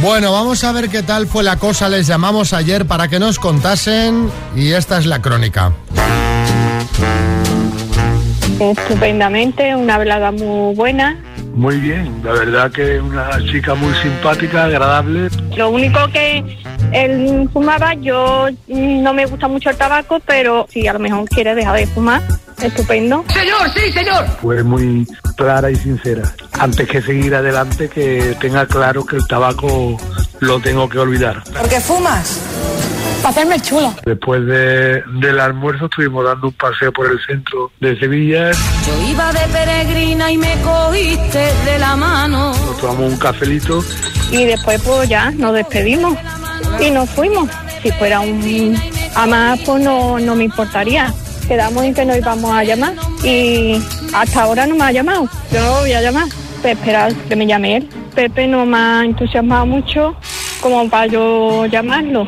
Bueno, 0.00 0.32
vamos 0.32 0.64
a 0.64 0.72
ver 0.72 0.88
qué 0.88 1.02
tal 1.02 1.26
fue 1.26 1.44
la 1.44 1.58
cosa. 1.58 1.88
Les 1.88 2.06
llamamos 2.06 2.52
ayer 2.52 2.86
para 2.86 3.08
que 3.08 3.18
nos 3.18 3.38
contasen 3.38 4.30
y 4.56 4.72
esta 4.72 4.98
es 4.98 5.06
la 5.06 5.20
crónica. 5.20 5.72
Estupendamente, 8.58 9.74
una 9.74 9.98
velada 9.98 10.30
muy 10.30 10.74
buena. 10.74 11.16
Muy 11.54 11.76
bien, 11.78 12.22
la 12.24 12.32
verdad 12.32 12.70
que 12.70 12.96
es 12.96 13.02
una 13.02 13.28
chica 13.50 13.74
muy 13.74 13.92
simpática, 13.96 14.64
agradable. 14.64 15.28
Lo 15.56 15.70
único 15.70 15.98
que 16.08 16.42
él 16.92 17.48
fumaba, 17.52 17.94
yo 17.94 18.46
mm, 18.68 19.02
no 19.02 19.12
me 19.12 19.26
gusta 19.26 19.48
mucho 19.48 19.70
el 19.70 19.76
tabaco, 19.76 20.20
pero 20.24 20.66
si 20.70 20.86
a 20.86 20.94
lo 20.94 20.98
mejor 20.98 21.28
quiere 21.28 21.54
dejar 21.54 21.76
de 21.76 21.86
fumar, 21.86 22.22
estupendo. 22.62 23.24
Señor, 23.32 23.70
sí, 23.74 23.92
señor. 23.92 24.26
Fue 24.40 24.62
muy 24.62 25.06
clara 25.36 25.70
y 25.70 25.76
sincera. 25.76 26.22
Antes 26.58 26.88
que 26.88 27.02
seguir 27.02 27.34
adelante, 27.34 27.88
que 27.88 28.36
tenga 28.40 28.66
claro 28.66 29.04
que 29.04 29.16
el 29.16 29.26
tabaco 29.26 29.96
lo 30.40 30.60
tengo 30.60 30.88
que 30.88 30.98
olvidar. 30.98 31.42
¿Por 31.44 31.68
qué 31.68 31.80
fumas? 31.80 32.40
Para 33.22 33.30
hacerme 33.30 33.54
el 33.54 33.62
chulo. 33.62 33.94
Después 34.04 34.44
de- 34.46 35.02
del 35.20 35.38
almuerzo 35.38 35.84
estuvimos 35.84 36.24
dando 36.24 36.48
un 36.48 36.54
paseo 36.54 36.92
por 36.92 37.08
el 37.10 37.20
centro 37.24 37.70
de 37.80 37.96
Sevilla, 37.98 38.50
Yo 38.50 39.08
iba 39.10 39.32
de 39.32 39.46
peregrina 39.52 40.30
y 40.32 40.36
me 40.38 40.56
cogiste 40.62 41.38
de 41.64 41.78
la 41.78 41.94
mano. 41.94 42.52
nos 42.52 42.78
tomamos 42.80 43.12
un 43.12 43.18
cafelito 43.18 43.84
Y 44.32 44.44
después 44.44 44.80
pues 44.82 45.08
ya 45.08 45.30
nos 45.30 45.54
despedimos 45.54 46.16
y 46.80 46.90
nos 46.90 47.08
fuimos. 47.10 47.48
Si 47.82 47.92
fuera 47.92 48.20
un 48.20 48.76
a 49.14 49.26
más, 49.26 49.60
pues 49.60 49.82
no, 49.84 50.18
no 50.18 50.34
me 50.34 50.44
importaría. 50.44 51.12
Quedamos 51.46 51.84
en 51.84 51.94
que 51.94 52.04
nos 52.04 52.16
íbamos 52.16 52.50
a 52.52 52.64
llamar 52.64 52.94
y 53.24 53.74
hasta 54.14 54.42
ahora 54.42 54.66
no 54.66 54.76
me 54.76 54.84
ha 54.84 54.92
llamado. 54.92 55.28
Yo 55.52 55.60
no 55.60 55.66
lo 55.66 55.80
voy 55.80 55.92
a 55.92 56.00
llamar. 56.00 56.26
Pues 56.60 56.76
esperar 56.76 57.12
que 57.14 57.36
me 57.36 57.46
llame 57.46 57.76
él. 57.76 57.88
Pepe 58.14 58.46
no 58.46 58.64
me 58.64 58.78
ha 58.78 59.04
entusiasmado 59.04 59.66
mucho 59.66 60.16
como 60.60 60.88
para 60.88 61.06
yo 61.06 61.66
llamarlo. 61.66 62.26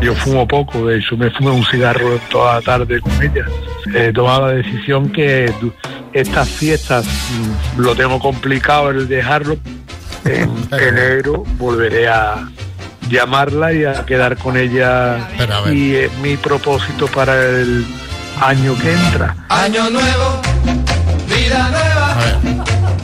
Yo 0.00 0.14
fumo 0.14 0.46
poco, 0.46 0.86
de 0.86 0.98
hecho 0.98 1.16
me 1.16 1.30
fumé 1.30 1.50
un 1.50 1.64
cigarro 1.64 2.18
toda 2.30 2.54
la 2.54 2.60
tarde 2.60 3.00
con 3.00 3.12
ella. 3.22 3.46
He 3.94 4.12
tomado 4.12 4.48
la 4.48 4.54
decisión 4.54 5.10
que 5.10 5.52
estas 6.12 6.48
fiestas 6.48 7.06
mm, 7.06 7.80
lo 7.80 7.94
tengo 7.94 8.18
complicado 8.18 8.90
el 8.90 9.08
dejarlo. 9.08 9.56
En 10.24 10.50
enero 10.72 11.44
volveré 11.58 12.08
a 12.08 12.48
llamarla 13.08 13.72
y 13.72 13.84
a 13.84 14.04
quedar 14.04 14.36
con 14.36 14.56
ella. 14.56 15.28
Y 15.70 15.94
es 15.94 16.18
mi 16.18 16.36
propósito 16.36 17.06
para 17.06 17.34
el 17.44 17.84
año 18.42 18.76
que 18.78 18.92
entra. 18.92 19.36
Año 19.48 19.88
nuevo, 19.90 20.40
vida 21.28 21.68
nueva, 21.70 22.16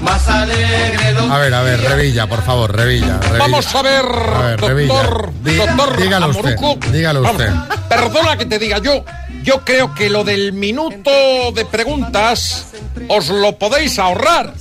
más 0.01 0.29
alegre. 0.29 0.99
A 1.31 1.39
ver, 1.39 1.55
a 1.55 1.63
ver, 1.63 1.81
Revilla, 1.81 2.27
por 2.27 2.43
favor, 2.43 2.75
Revilla. 2.75 3.19
Revilla. 3.19 3.39
Vamos 3.39 3.75
a 3.75 3.83
ver, 3.83 4.05
A 4.05 4.41
ver, 4.43 4.61
doctor, 4.61 4.69
Revilla. 4.69 5.33
Di- 5.43 5.57
doctor 5.57 5.97
dígalo 5.97 6.29
usted, 6.29 6.57
dígalo 6.93 7.23
Vamos, 7.23 7.41
usted. 7.41 7.53
Perdona 7.89 8.37
que 8.37 8.47
te 8.47 8.59
diga 8.59 8.79
yo. 8.79 9.05
Yo 9.43 9.65
creo 9.65 9.95
que 9.95 10.11
lo 10.11 10.25
del 10.25 10.53
minuto 10.53 11.11
de 11.55 11.65
preguntas 11.65 12.67
os 13.09 13.29
lo 13.29 13.59
podéis 13.59 13.99
ahorrar. 13.99 14.55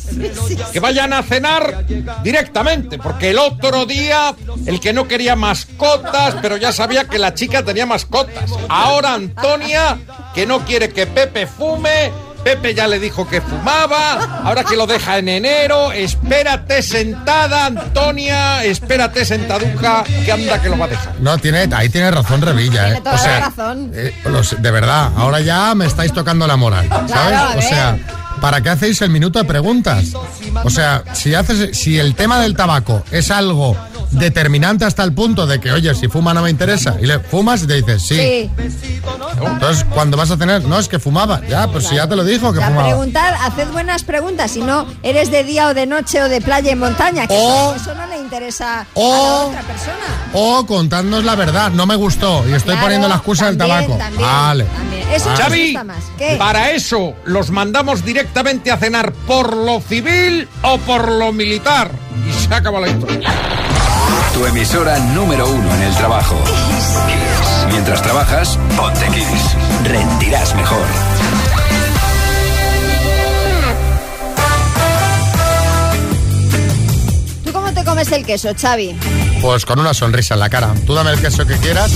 Que 0.72 0.80
vayan 0.80 1.14
a 1.14 1.24
cenar 1.24 1.86
directamente, 2.24 2.98
porque 2.98 3.32
el 3.32 3.40
otro 3.40 3.86
día 3.86 4.36
el 4.66 4.80
que 4.80 4.94
no 4.94 5.08
quería 5.08 5.36
mascotas, 5.36 6.36
pero 6.42 6.58
ya 6.58 6.72
sabía 6.72 7.06
que 7.06 7.20
la 7.20 7.34
chica 7.34 7.64
tenía 7.64 7.86
mascotas. 7.86 8.52
Ahora 8.70 9.14
Antonia, 9.14 9.98
que 10.34 10.46
no 10.46 10.66
quiere 10.66 10.90
que 10.90 11.08
Pepe 11.08 11.48
fume. 11.48 12.27
Pepe 12.44 12.74
ya 12.74 12.88
le 12.88 13.00
dijo 13.00 13.28
que 13.28 13.42
fumaba, 13.42 14.42
ahora 14.44 14.64
que 14.64 14.76
lo 14.78 14.88
deja 14.88 15.18
en 15.18 15.28
enero, 15.30 15.92
espérate 15.92 16.82
sentada, 16.82 17.66
Antonia, 17.66 18.64
espérate 18.64 19.26
sentaduja, 19.26 20.04
que 20.26 20.32
anda 20.32 20.62
que 20.62 20.70
lo 20.70 20.78
va 20.78 20.86
a 20.86 20.90
dejar. 20.90 21.14
No, 21.20 21.38
tiene, 21.38 21.68
ahí 21.76 21.90
tiene 21.90 22.10
razón 22.12 22.42
Revilla, 22.42 22.84
¿eh? 22.90 22.92
Tiene 22.92 23.02
toda 23.02 23.16
O 23.16 23.18
sea, 23.18 23.40
la 23.40 23.46
razón. 23.48 23.92
eh, 23.94 24.14
los- 24.26 24.62
de 24.62 24.72
verdad, 24.72 25.12
ahora 25.18 25.42
ya 25.42 25.76
me 25.76 25.86
estáis 25.86 26.14
tocando 26.14 26.48
la 26.48 26.56
moral, 26.56 26.88
¿sabes? 26.90 27.12
Claro, 27.12 27.60
o 27.60 27.62
sea, 27.62 27.98
¿para 28.40 28.62
qué 28.62 28.70
hacéis 28.70 29.02
el 29.02 29.10
minuto 29.10 29.40
de 29.40 29.46
preguntas? 29.46 30.06
O 30.64 30.70
sea, 30.70 31.04
si 31.14 31.36
haces, 31.36 31.78
si 31.78 32.00
el 32.00 32.16
tema 32.16 32.40
del 32.40 32.56
tabaco 32.56 33.04
es 33.12 33.30
algo 33.32 33.76
determinante 34.12 34.86
hasta 34.86 35.04
el 35.04 35.14
punto 35.14 35.46
de 35.48 35.60
que, 35.60 35.72
oye, 35.72 35.94
si 35.96 36.08
fuma 36.08 36.34
no 36.34 36.42
me 36.42 36.50
interesa, 36.50 36.96
y 37.02 37.06
le 37.06 37.20
fumas 37.20 37.64
y 37.64 37.68
te 37.68 37.76
dices 37.76 38.02
sí. 38.02 38.16
Sí. 38.16 38.52
Entonces, 39.46 39.86
cuando 39.94 40.18
vas 40.18 40.32
a 40.32 40.38
tener, 40.38 40.64
no, 40.66 40.80
es 40.80 40.88
que 40.88 41.00
fumaba, 41.00 41.42
ya, 41.48 41.68
pues 41.68 41.86
si 41.88 41.96
ya 41.96 42.08
te 42.08 42.16
lo 42.16 42.24
dijo 42.24 42.52
que 42.54 42.60
Ya 42.60 42.68
fumaba. 42.68 42.88
preguntar, 42.88 43.36
haced 43.42 43.68
buenas 43.70 44.04
preguntas, 44.04 44.52
si 44.52 44.62
no 44.62 44.86
eres 45.04 45.30
de 45.32 45.44
día 45.44 45.68
o 45.68 45.74
de 45.74 45.86
noche 45.86 46.22
o 46.22 46.30
de 46.30 46.42
playa 46.42 46.72
y 46.72 46.76
montaña, 46.76 47.28
que 47.28 47.36
O- 47.38 47.76
eso 47.76 47.94
no 47.96 48.08
le 48.08 48.18
interesa 48.18 48.82
a 48.82 48.86
o- 48.96 49.12
la 49.14 49.46
otra 49.48 49.62
persona. 49.62 50.32
O 50.34 50.66
contadnos 50.66 51.24
la 51.24 51.36
verdad, 51.36 51.72
no 51.72 51.86
me 51.86 51.96
gustó 51.96 52.44
y 52.48 52.54
estoy 52.54 52.72
Claro, 52.74 52.82
poniendo 52.86 53.08
la 53.08 53.16
excusa 53.16 53.46
del 53.46 53.58
tabaco. 53.58 53.96
también, 53.98 54.22
vale. 54.22 54.64
también. 54.66 55.08
Eso 55.12 55.30
nos 55.30 55.40
Xavi, 55.40 55.66
gusta 55.74 55.84
más. 55.84 56.04
¿Qué? 56.18 56.36
para 56.38 56.72
eso 56.72 57.14
los 57.26 57.50
mandamos 57.52 58.04
directamente 58.04 58.72
a 58.72 58.78
cenar 58.78 59.14
por 59.14 59.56
lo 59.56 59.80
civil 59.82 60.48
o 60.64 60.78
por 60.80 61.12
lo 61.12 61.32
militar. 61.32 61.92
Y 62.28 62.34
se 62.48 62.54
acaba 62.54 62.80
la 62.82 62.90
historia. 62.90 63.30
Tu 64.34 64.46
emisora 64.46 65.00
número 65.00 65.48
uno 65.48 65.76
en 65.76 65.82
el 65.82 65.96
trabajo. 65.96 66.36
Mientras 67.70 68.02
trabajas, 68.02 68.58
ponte 68.76 69.06
Kiss. 69.08 69.56
Rendirás 69.84 70.56
mejor. 70.56 70.86
¿Tú 77.46 77.52
cómo 77.52 77.74
te 77.74 77.84
comes 77.84 78.12
el 78.12 78.26
queso, 78.26 78.50
Xavi? 78.60 78.96
Pues 79.42 79.66
con 79.66 79.80
una 79.80 79.94
sonrisa 79.94 80.34
en 80.34 80.40
la 80.42 80.50
cara. 80.50 80.74
Tú 80.86 80.94
dame 80.94 81.12
el 81.12 81.20
queso 81.22 81.46
que 81.46 81.56
quieras, 81.58 81.92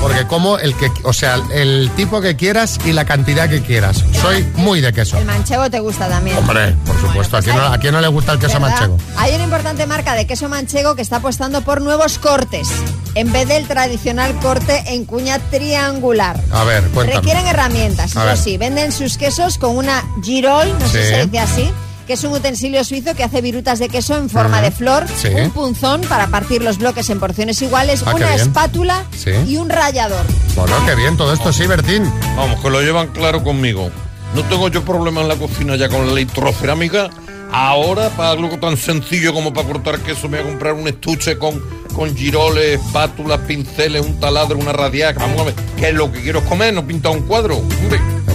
porque 0.00 0.26
como 0.26 0.58
el 0.58 0.74
que, 0.76 0.90
o 1.04 1.12
sea, 1.12 1.38
el 1.52 1.90
tipo 1.94 2.20
que 2.20 2.36
quieras 2.36 2.78
y 2.84 2.92
la 2.92 3.04
cantidad 3.04 3.48
que 3.48 3.62
quieras. 3.62 4.02
Soy 4.20 4.44
muy 4.56 4.80
de 4.80 4.92
queso. 4.92 5.18
El 5.18 5.24
manchego 5.26 5.70
te 5.70 5.78
gusta 5.80 6.08
también. 6.08 6.36
Hombre, 6.38 6.74
por 6.86 7.00
supuesto. 7.00 7.36
¿A 7.36 7.42
quién 7.42 7.56
no, 7.56 7.62
a 7.66 7.78
quién 7.78 7.92
no 7.92 8.00
le 8.00 8.08
gusta 8.08 8.32
el 8.32 8.38
queso 8.38 8.54
¿Verdad? 8.58 8.70
manchego? 8.70 8.98
Hay 9.18 9.34
una 9.34 9.44
importante 9.44 9.86
marca 9.86 10.14
de 10.14 10.26
queso 10.26 10.48
manchego 10.48 10.94
que 10.96 11.02
está 11.02 11.16
apostando 11.16 11.60
por 11.62 11.80
nuevos 11.80 12.18
cortes, 12.18 12.68
en 13.14 13.30
vez 13.32 13.46
del 13.48 13.66
tradicional 13.68 14.34
corte 14.40 14.82
en 14.88 15.04
cuña 15.04 15.38
triangular. 15.50 16.40
A 16.50 16.64
ver, 16.64 16.82
cuéntame. 16.88 17.18
Requieren 17.20 17.46
herramientas, 17.46 18.10
eso 18.16 18.36
sí. 18.36 18.56
Venden 18.56 18.90
sus 18.90 19.16
quesos 19.18 19.58
con 19.58 19.76
una 19.76 20.02
girol, 20.22 20.72
no 20.78 20.88
sé 20.88 21.02
Sí. 21.02 21.08
si 21.08 21.14
se 21.14 21.24
dice 21.26 21.38
así, 21.38 21.70
que 22.06 22.12
es 22.14 22.24
un 22.24 22.32
utensilio 22.32 22.82
suizo 22.84 23.14
que 23.14 23.24
hace 23.24 23.40
virutas 23.40 23.78
de 23.78 23.88
queso 23.88 24.16
en 24.16 24.30
forma 24.30 24.62
de 24.62 24.70
flor, 24.70 25.06
Sí. 25.20 25.28
un 25.28 25.50
punzón 25.50 26.00
para 26.02 26.28
partir 26.28 26.62
los 26.62 26.78
bloques 26.78 27.10
en 27.10 27.18
porciones 27.20 27.60
iguales, 27.62 28.02
Ah, 28.06 28.14
una 28.14 28.34
espátula 28.34 29.04
Sí. 29.16 29.30
y 29.46 29.56
un 29.56 29.68
rallador. 29.68 30.24
Bueno, 30.54 30.74
qué 30.86 30.94
bien 30.94 31.16
todo 31.16 31.32
esto, 31.32 31.52
sí, 31.52 31.66
Bertín. 31.66 32.04
Vamos, 32.36 32.60
que 32.60 32.70
lo 32.70 32.80
llevan 32.82 33.08
claro 33.08 33.42
conmigo. 33.42 33.90
No 34.34 34.42
tengo 34.44 34.68
yo 34.68 34.84
problema 34.84 35.22
en 35.22 35.28
la 35.28 35.36
cocina 35.36 35.76
ya 35.76 35.88
con 35.88 36.06
la 36.06 36.12
electrocerámica. 36.12 37.10
Ahora, 37.52 38.10
para 38.10 38.30
algo 38.30 38.58
tan 38.58 38.76
sencillo 38.76 39.32
como 39.32 39.52
para 39.52 39.68
cortar 39.68 39.98
queso, 40.00 40.28
me 40.28 40.38
voy 40.38 40.46
a 40.46 40.50
comprar 40.50 40.74
un 40.74 40.88
estuche 40.88 41.38
con, 41.38 41.60
con 41.94 42.14
giroles, 42.14 42.80
espátulas, 42.80 43.40
pinceles, 43.40 44.04
un 44.04 44.20
taladro, 44.20 44.58
una 44.58 44.72
radiaca. 44.72 45.20
Vamos 45.20 45.40
a 45.40 45.44
ver, 45.44 45.54
¿qué 45.76 45.88
es 45.88 45.94
lo 45.94 46.10
que 46.12 46.20
quiero 46.22 46.44
comer? 46.44 46.74
No 46.74 46.86
pintar 46.86 47.12
un 47.12 47.22
cuadro. 47.22 47.62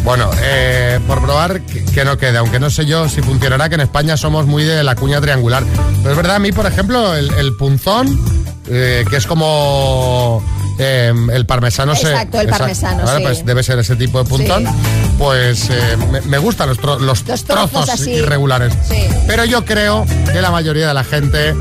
Bueno, 0.03 0.31
eh, 0.41 0.99
por 1.07 1.21
probar 1.21 1.61
que, 1.61 2.03
no 2.03 2.17
quede, 2.17 2.37
aunque 2.37 2.59
no 2.59 2.69
sé 2.71 2.85
yo 2.85 3.07
si 3.07 3.21
funcionará, 3.21 3.69
que 3.69 3.75
en 3.75 3.81
España 3.81 4.17
somos 4.17 4.47
muy 4.47 4.63
de 4.63 4.83
la 4.83 4.95
cuña 4.95 5.21
triangular. 5.21 5.63
Pero 5.97 6.11
es 6.11 6.17
verdad, 6.17 6.37
a 6.37 6.39
mí, 6.39 6.51
por 6.51 6.65
ejemplo, 6.65 7.15
el, 7.15 7.31
el 7.35 7.55
punzón, 7.55 8.19
eh, 8.67 9.05
que 9.09 9.17
es 9.17 9.27
como 9.27 10.43
eh, 10.81 11.13
el 11.33 11.45
parmesano... 11.45 11.95
se- 11.95 12.09
Exacto, 12.11 12.41
el 12.41 12.47
parmesano, 12.47 13.07
sí. 13.07 13.21
Pues 13.21 13.45
debe 13.45 13.63
ser 13.63 13.79
ese 13.79 13.95
tipo 13.95 14.21
de 14.23 14.29
punzón. 14.29 14.65
Sí. 14.65 14.73
Pues 15.17 15.69
eh, 15.69 15.97
me, 16.11 16.21
me 16.21 16.37
gustan 16.39 16.69
los, 16.69 16.79
tro- 16.79 16.99
los 16.99 17.25
Los 17.27 17.43
trozos 17.45 17.69
trozos 17.71 17.89
así. 17.89 18.11
irregulares. 18.11 18.73
Sí. 18.89 19.07
Pero 19.27 19.45
yo 19.45 19.63
creo 19.65 20.05
que 20.31 20.41
la 20.41 20.51
mayoría 20.51 20.87
de 20.87 20.93
la 20.93 21.03
gente, 21.03 21.53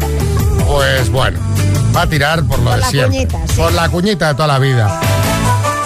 pues 0.66 1.10
bueno, 1.10 1.38
va 1.94 2.02
a 2.02 2.06
tirar 2.08 2.42
por 2.44 2.58
lo 2.58 2.64
Por 2.66 2.74
de 2.74 2.80
la 2.80 2.88
siempre. 2.90 3.26
cuñita. 3.26 3.54
Por 3.56 3.72
la 3.72 3.88
cuñita 3.88 4.28
de 4.28 4.34
toda 4.34 4.48
la 4.48 4.58
vida. 4.58 5.00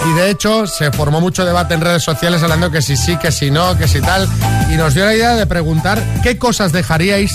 Y 0.07 0.13
de 0.13 0.29
hecho 0.29 0.67
se 0.67 0.91
formó 0.91 1.19
mucho 1.19 1.43
debate 1.45 1.73
en 1.73 1.81
redes 1.81 2.03
sociales 2.03 2.41
hablando 2.43 2.69
que 2.69 2.81
si 2.81 2.95
sí, 2.95 3.17
que 3.17 3.31
si 3.31 3.49
no, 3.51 3.75
que 3.77 3.87
si 3.87 4.01
tal. 4.01 4.27
Y 4.71 4.75
nos 4.75 4.93
dio 4.93 5.05
la 5.05 5.15
idea 5.15 5.35
de 5.35 5.47
preguntar 5.47 6.01
qué 6.23 6.37
cosas 6.37 6.71
dejaríais 6.71 7.33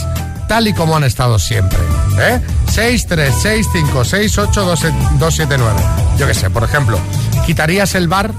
tal 0.48 0.68
y 0.68 0.72
como 0.72 0.96
han 0.96 1.04
estado 1.04 1.38
siempre. 1.38 1.78
¿Eh? 2.20 2.40
6, 2.70 3.06
3, 3.06 3.34
6, 3.42 3.66
5, 3.72 4.04
6, 4.04 4.38
8, 4.38 4.64
2, 4.64 4.80
2, 5.18 5.34
7, 5.34 5.56
9. 5.58 5.80
Yo 6.18 6.26
qué 6.26 6.34
sé, 6.34 6.50
por 6.50 6.62
ejemplo, 6.62 6.98
¿quitarías 7.44 7.94
el 7.96 8.06
bar? 8.06 8.32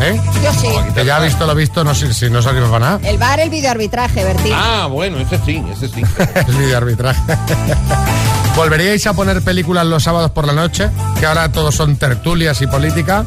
¿Eh? 0.00 0.20
Yo 0.44 0.52
sí. 0.52 0.68
Que 0.94 1.04
ya 1.04 1.16
ha 1.16 1.20
visto 1.20 1.46
lo 1.46 1.54
visto, 1.54 1.84
no 1.84 1.94
sé 1.94 2.12
si 2.12 2.30
no 2.30 2.42
sirve 2.42 2.62
para 2.62 2.78
nada. 2.78 3.00
El 3.02 3.18
bar, 3.18 3.40
el 3.40 3.50
videoarbitraje, 3.50 4.24
Bertín. 4.24 4.52
Ah, 4.54 4.88
bueno, 4.90 5.18
ese 5.18 5.38
sí, 5.44 5.62
ese 5.72 5.88
sí. 5.88 6.02
el 6.48 6.54
videoarbitraje. 6.56 7.20
¿Volveríais 8.56 9.06
a 9.06 9.12
poner 9.12 9.42
películas 9.42 9.86
los 9.86 10.02
sábados 10.02 10.32
por 10.32 10.46
la 10.46 10.52
noche? 10.52 10.90
Que 11.20 11.26
ahora 11.26 11.50
todos 11.50 11.74
son 11.74 11.96
tertulias 11.96 12.60
y 12.62 12.66
política. 12.66 13.24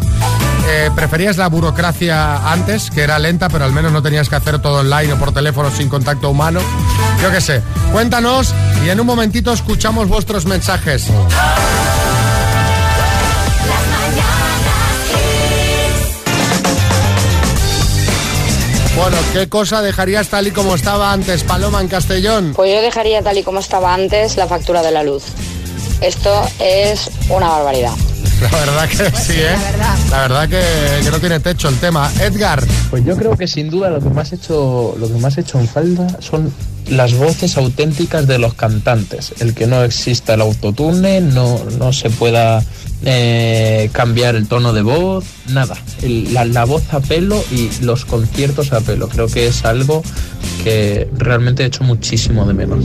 Eh, 0.67 0.89
¿Preferías 0.95 1.38
la 1.38 1.47
burocracia 1.47 2.52
antes, 2.52 2.91
que 2.91 3.02
era 3.02 3.19
lenta, 3.19 3.50
pero 3.50 3.65
al 3.65 3.71
menos 3.71 3.91
no 3.91 4.02
tenías 4.02 4.30
que 4.30 4.36
hacer 4.36 4.60
todo 4.60 4.80
online 4.80 5.13
o 5.13 5.17
por 5.17 5.34
teléfono 5.34 5.71
sin 5.71 5.89
contacto 5.89 6.30
humano? 6.30 6.60
Yo 7.21 7.32
qué 7.32 7.41
sé. 7.41 7.62
Cuéntanos 7.91 8.54
y 8.86 8.89
en 8.89 9.00
un 9.00 9.08
momentito 9.08 9.52
escuchamos 9.52 10.08
vuestros 10.08 10.45
mensajes. 10.45 11.08
Bueno, 18.95 19.17
¿qué 19.34 19.50
cosa 19.50 19.82
dejarías 19.82 20.28
tal 20.28 20.47
y 20.47 20.52
como 20.52 20.76
estaba 20.76 21.12
antes, 21.12 21.43
Paloma, 21.43 21.82
en 21.82 21.88
Castellón? 21.88 22.54
Pues 22.56 22.71
yo 22.71 22.82
dejaría 22.82 23.24
tal 23.24 23.38
y 23.38 23.43
como 23.43 23.60
estaba 23.60 23.93
antes 23.93 24.38
la 24.38 24.47
factura 24.47 24.84
de 24.84 24.91
la 24.91 25.02
luz. 25.02 25.24
Esto 26.02 26.47
es 26.60 27.10
una 27.30 27.47
barbaridad. 27.47 27.93
La 28.41 28.49
verdad 28.60 28.89
que 28.89 29.17
sí, 29.17 29.34
¿eh? 29.34 29.56
La 30.10 30.21
verdad 30.21 30.49
que, 30.49 31.04
que 31.04 31.12
no 31.12 31.19
tiene 31.19 31.39
techo 31.39 31.69
el 31.69 31.77
tema. 31.77 32.12
Edgar. 32.19 32.63
Pues 32.89 33.06
yo 33.06 33.15
creo 33.15 33.38
que 33.38 33.47
sin 33.47 33.69
duda 33.69 33.89
lo 33.89 33.99
que 34.01 34.10
más 34.10 34.32
he 34.32 34.36
hecho, 34.36 34.95
lo 34.99 35.08
que 35.08 35.15
más 35.19 35.38
he 35.38 35.41
hecho 35.41 35.60
en 35.60 35.67
falta 35.67 36.08
son 36.19 36.51
las 36.89 37.13
voces 37.13 37.56
auténticas 37.58 38.27
de 38.27 38.39
los 38.39 38.54
cantantes. 38.56 39.34
El 39.39 39.54
que 39.54 39.67
no 39.67 39.84
exista 39.84 40.34
el 40.34 40.41
autotune, 40.41 41.21
no, 41.21 41.62
no 41.77 41.93
se 41.93 42.10
pueda 42.10 42.63
eh, 43.06 43.89
cambiar 43.93 44.36
el 44.36 44.47
tono 44.47 44.73
de 44.73 44.82
voz, 44.82 45.23
nada. 45.49 45.75
El- 46.01 46.34
la, 46.34 46.43
la 46.45 46.65
voz 46.65 46.84
a 46.93 46.99
pelo 46.99 47.41
y 47.51 47.69
los 47.84 48.06
conciertos 48.06 48.73
a 48.73 48.82
pelo. 48.82 49.08
Creo 49.08 49.27
que 49.27 49.47
es 49.47 49.63
algo 49.65 50.01
que 50.63 51.10
realmente 51.17 51.63
he 51.63 51.65
hecho 51.67 51.84
muchísimo 51.84 52.45
de 52.45 52.54
menos. 52.54 52.84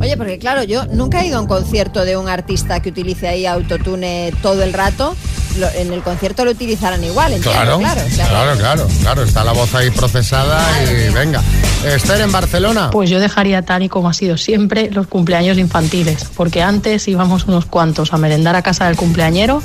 Oye, 0.00 0.16
porque 0.16 0.38
claro, 0.38 0.62
yo 0.62 0.86
nunca 0.86 1.20
he 1.22 1.26
ido 1.26 1.38
a 1.38 1.40
un 1.42 1.46
concierto 1.46 2.04
de 2.04 2.16
un 2.16 2.28
artista 2.28 2.80
que 2.80 2.88
utilice 2.90 3.28
ahí 3.28 3.44
autotune 3.46 4.32
todo 4.42 4.62
el 4.62 4.72
rato. 4.72 5.14
Lo- 5.58 5.68
en 5.70 5.92
el 5.92 6.00
concierto 6.02 6.44
lo 6.44 6.52
utilizarán 6.52 7.02
igual, 7.04 7.32
entiendo, 7.34 7.78
Claro, 7.78 7.78
claro, 8.14 8.56
claro, 8.56 8.86
claro. 9.02 9.22
Está 9.24 9.44
la 9.44 9.52
voz 9.52 9.74
ahí 9.74 9.90
procesada 9.90 10.60
y 10.84 11.12
venga. 11.12 11.42
Esther 11.84 12.20
en 12.22 12.30
Barcelona. 12.32 12.90
Pues 12.90 13.10
yo 13.10 13.18
dejaría 13.20 13.62
tal 13.62 13.82
y 13.82 13.88
como 13.88 14.08
ha 14.08 14.14
sido 14.14 14.36
siempre 14.36 14.90
los 14.90 15.06
cumpleaños 15.06 15.58
infantiles, 15.58 16.26
porque 16.36 16.62
antes 16.62 17.06
íbamos 17.08 17.46
unos 17.46 17.66
cuantos 17.66 18.12
a 18.12 18.16
merendar 18.16 18.54
a 18.56 18.62
casa 18.62 18.86
del 18.86 18.96
cumpleañero 18.96 19.62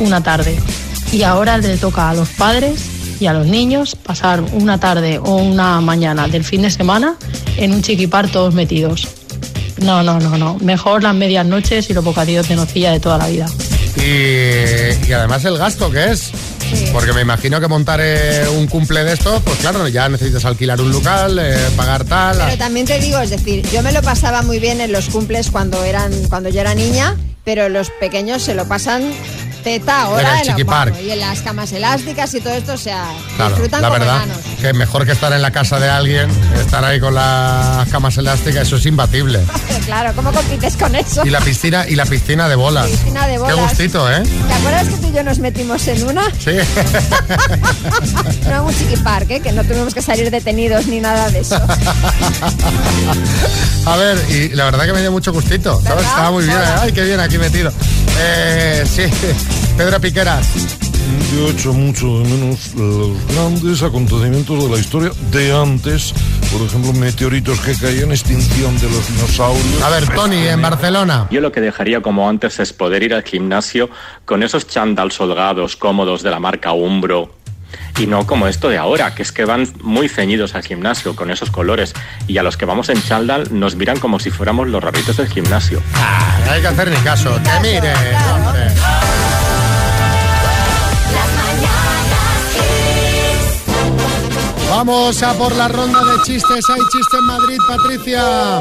una 0.00 0.22
tarde 0.22 0.56
y 1.12 1.22
ahora 1.22 1.56
le 1.58 1.76
toca 1.78 2.10
a 2.10 2.14
los 2.14 2.28
padres 2.30 2.84
y 3.20 3.26
a 3.26 3.32
los 3.32 3.46
niños 3.46 3.96
pasar 3.96 4.42
una 4.52 4.78
tarde 4.78 5.18
o 5.18 5.36
una 5.36 5.80
mañana 5.80 6.28
del 6.28 6.44
fin 6.44 6.62
de 6.62 6.70
semana 6.70 7.16
en 7.56 7.72
un 7.72 7.82
chiquipar 7.82 8.28
todos 8.28 8.54
metidos. 8.54 9.08
No, 9.78 10.02
no, 10.02 10.18
no, 10.20 10.38
no. 10.38 10.56
Mejor 10.60 11.02
las 11.02 11.14
medias 11.14 11.44
noches 11.44 11.90
y 11.90 11.94
los 11.94 12.04
bocadillos 12.04 12.48
de 12.48 12.56
nocilla 12.56 12.92
de 12.92 13.00
toda 13.00 13.18
la 13.18 13.28
vida. 13.28 13.46
Y, 13.98 15.08
y 15.08 15.12
además 15.12 15.44
el 15.44 15.58
gasto 15.58 15.90
que 15.90 16.12
es. 16.12 16.32
Porque 16.92 17.12
me 17.12 17.20
imagino 17.20 17.60
que 17.60 17.68
montar 17.68 18.00
eh, 18.02 18.44
un 18.56 18.66
cumple 18.66 19.04
de 19.04 19.12
esto, 19.12 19.40
pues 19.44 19.58
claro, 19.58 19.86
ya 19.86 20.08
necesitas 20.08 20.44
alquilar 20.44 20.80
un 20.80 20.90
local, 20.90 21.38
eh, 21.38 21.56
pagar 21.76 22.04
tal. 22.04 22.38
Pero 22.38 22.58
también 22.58 22.86
te 22.86 22.98
digo, 22.98 23.20
es 23.20 23.30
decir, 23.30 23.64
yo 23.70 23.82
me 23.82 23.92
lo 23.92 24.02
pasaba 24.02 24.42
muy 24.42 24.58
bien 24.58 24.80
en 24.80 24.90
los 24.90 25.08
cumples 25.08 25.50
cuando 25.50 25.84
eran 25.84 26.12
cuando 26.28 26.48
yo 26.48 26.60
era 26.60 26.74
niña, 26.74 27.14
pero 27.44 27.68
los 27.68 27.90
pequeños 27.90 28.42
se 28.42 28.54
lo 28.54 28.66
pasan 28.66 29.04
teta 29.66 30.02
ahora 30.02 30.34
la- 30.34 30.42
chiquipark. 30.42 30.92
bueno, 30.92 31.08
y 31.08 31.10
en 31.10 31.18
las 31.18 31.40
camas 31.42 31.72
elásticas 31.72 32.32
y 32.34 32.40
todo 32.40 32.52
esto, 32.54 32.74
o 32.74 32.76
sea, 32.76 33.04
Claro, 33.34 33.50
disfrutan 33.50 33.82
la 33.82 33.88
como 33.88 33.98
verdad 33.98 34.22
enanos. 34.22 34.38
que 34.60 34.72
mejor 34.74 35.04
que 35.04 35.10
estar 35.10 35.32
en 35.32 35.42
la 35.42 35.50
casa 35.50 35.80
de 35.80 35.88
alguien, 35.90 36.30
estar 36.60 36.84
ahí 36.84 37.00
con 37.00 37.16
las 37.16 37.88
camas 37.88 38.16
elásticas, 38.16 38.62
eso 38.68 38.76
es 38.76 38.86
imbatible. 38.86 39.40
Claro, 39.86 40.12
¿cómo 40.16 40.32
compites 40.32 40.76
con 40.76 40.96
eso? 40.96 41.24
Y 41.24 41.30
la 41.30 41.38
piscina 41.40 41.86
y 41.88 41.94
la 41.94 42.04
piscina 42.06 42.48
de 42.48 42.56
bolas. 42.56 42.88
Piscina 42.88 43.24
de 43.28 43.38
bolas. 43.38 43.54
Qué 43.54 43.62
gustito, 43.62 44.10
¿eh? 44.10 44.20
¿Te 44.24 44.52
acuerdas 44.54 44.88
que 44.88 44.96
tú 44.96 45.06
y 45.06 45.12
yo 45.12 45.22
nos 45.22 45.38
metimos 45.38 45.86
en 45.86 46.02
una? 46.08 46.24
Sí. 46.40 46.50
No 48.48 48.54
en 48.54 48.60
un 48.62 48.74
chiquipark, 48.76 49.30
¿eh? 49.30 49.40
que 49.40 49.52
no 49.52 49.62
tuvimos 49.62 49.94
que 49.94 50.02
salir 50.02 50.28
detenidos 50.30 50.86
ni 50.88 50.98
nada 51.00 51.28
de 51.30 51.38
eso. 51.40 51.54
A 53.86 53.96
ver, 53.96 54.18
y 54.28 54.48
la 54.50 54.64
verdad 54.64 54.86
que 54.86 54.92
me 54.92 55.00
dio 55.00 55.12
mucho 55.12 55.32
gustito, 55.32 55.74
¿sabes? 55.82 55.88
¿Verdad? 55.96 56.04
Estaba 56.10 56.30
muy 56.32 56.44
bien, 56.44 56.56
Mola. 56.56 56.80
ay, 56.82 56.92
qué 56.92 57.04
bien 57.04 57.20
aquí 57.20 57.38
metido. 57.38 57.72
Eh, 58.18 58.84
sí, 58.92 59.02
Pedro 59.76 60.00
Piqueras. 60.00 60.76
Yo 61.32 61.50
echo 61.50 61.72
mucho 61.72 62.18
de 62.20 62.24
menos 62.24 62.74
los 62.74 63.26
grandes 63.28 63.82
acontecimientos 63.82 64.64
de 64.64 64.70
la 64.70 64.78
historia 64.78 65.10
de 65.30 65.54
antes. 65.54 66.12
Por 66.52 66.62
ejemplo, 66.62 66.92
meteoritos 66.92 67.60
que 67.60 67.74
caían, 67.74 68.10
extinción 68.10 68.76
de 68.78 68.88
los 68.90 69.06
dinosaurios. 69.08 69.82
A 69.82 69.90
ver, 69.90 70.08
Tony, 70.14 70.46
en 70.48 70.62
Barcelona. 70.62 71.26
Yo 71.30 71.40
lo 71.40 71.52
que 71.52 71.60
dejaría 71.60 72.00
como 72.00 72.28
antes 72.28 72.58
es 72.60 72.72
poder 72.72 73.02
ir 73.02 73.14
al 73.14 73.22
gimnasio 73.22 73.90
con 74.24 74.42
esos 74.42 74.66
chandals 74.66 75.20
holgados, 75.20 75.76
cómodos 75.76 76.22
de 76.22 76.30
la 76.30 76.40
marca 76.40 76.72
Umbro. 76.72 77.34
Y 77.98 78.06
no 78.06 78.26
como 78.26 78.46
esto 78.46 78.68
de 78.68 78.78
ahora, 78.78 79.14
que 79.14 79.22
es 79.22 79.32
que 79.32 79.44
van 79.44 79.68
muy 79.82 80.08
ceñidos 80.08 80.54
al 80.54 80.62
gimnasio 80.62 81.16
con 81.16 81.30
esos 81.30 81.50
colores. 81.50 81.94
Y 82.26 82.38
a 82.38 82.42
los 82.42 82.56
que 82.56 82.64
vamos 82.64 82.88
en 82.88 83.02
chandal 83.02 83.48
nos 83.50 83.76
miran 83.76 83.98
como 83.98 84.18
si 84.18 84.30
fuéramos 84.30 84.68
los 84.68 84.82
raritos 84.82 85.16
del 85.16 85.28
gimnasio. 85.28 85.82
Ah, 85.94 86.38
no 86.44 86.52
hay 86.52 86.60
que 86.60 86.68
hacer 86.68 86.90
ni 86.90 86.96
caso, 86.96 87.40
que 87.42 87.60
mire, 87.60 87.92
hombre. 88.32 88.66
Vamos 94.76 95.22
a 95.22 95.32
por 95.32 95.56
la 95.56 95.68
ronda 95.68 96.04
de 96.04 96.20
chistes. 96.20 96.62
Hay 96.68 96.80
chiste 96.92 97.16
en 97.16 97.24
Madrid, 97.24 97.56
Patricia. 97.66 98.60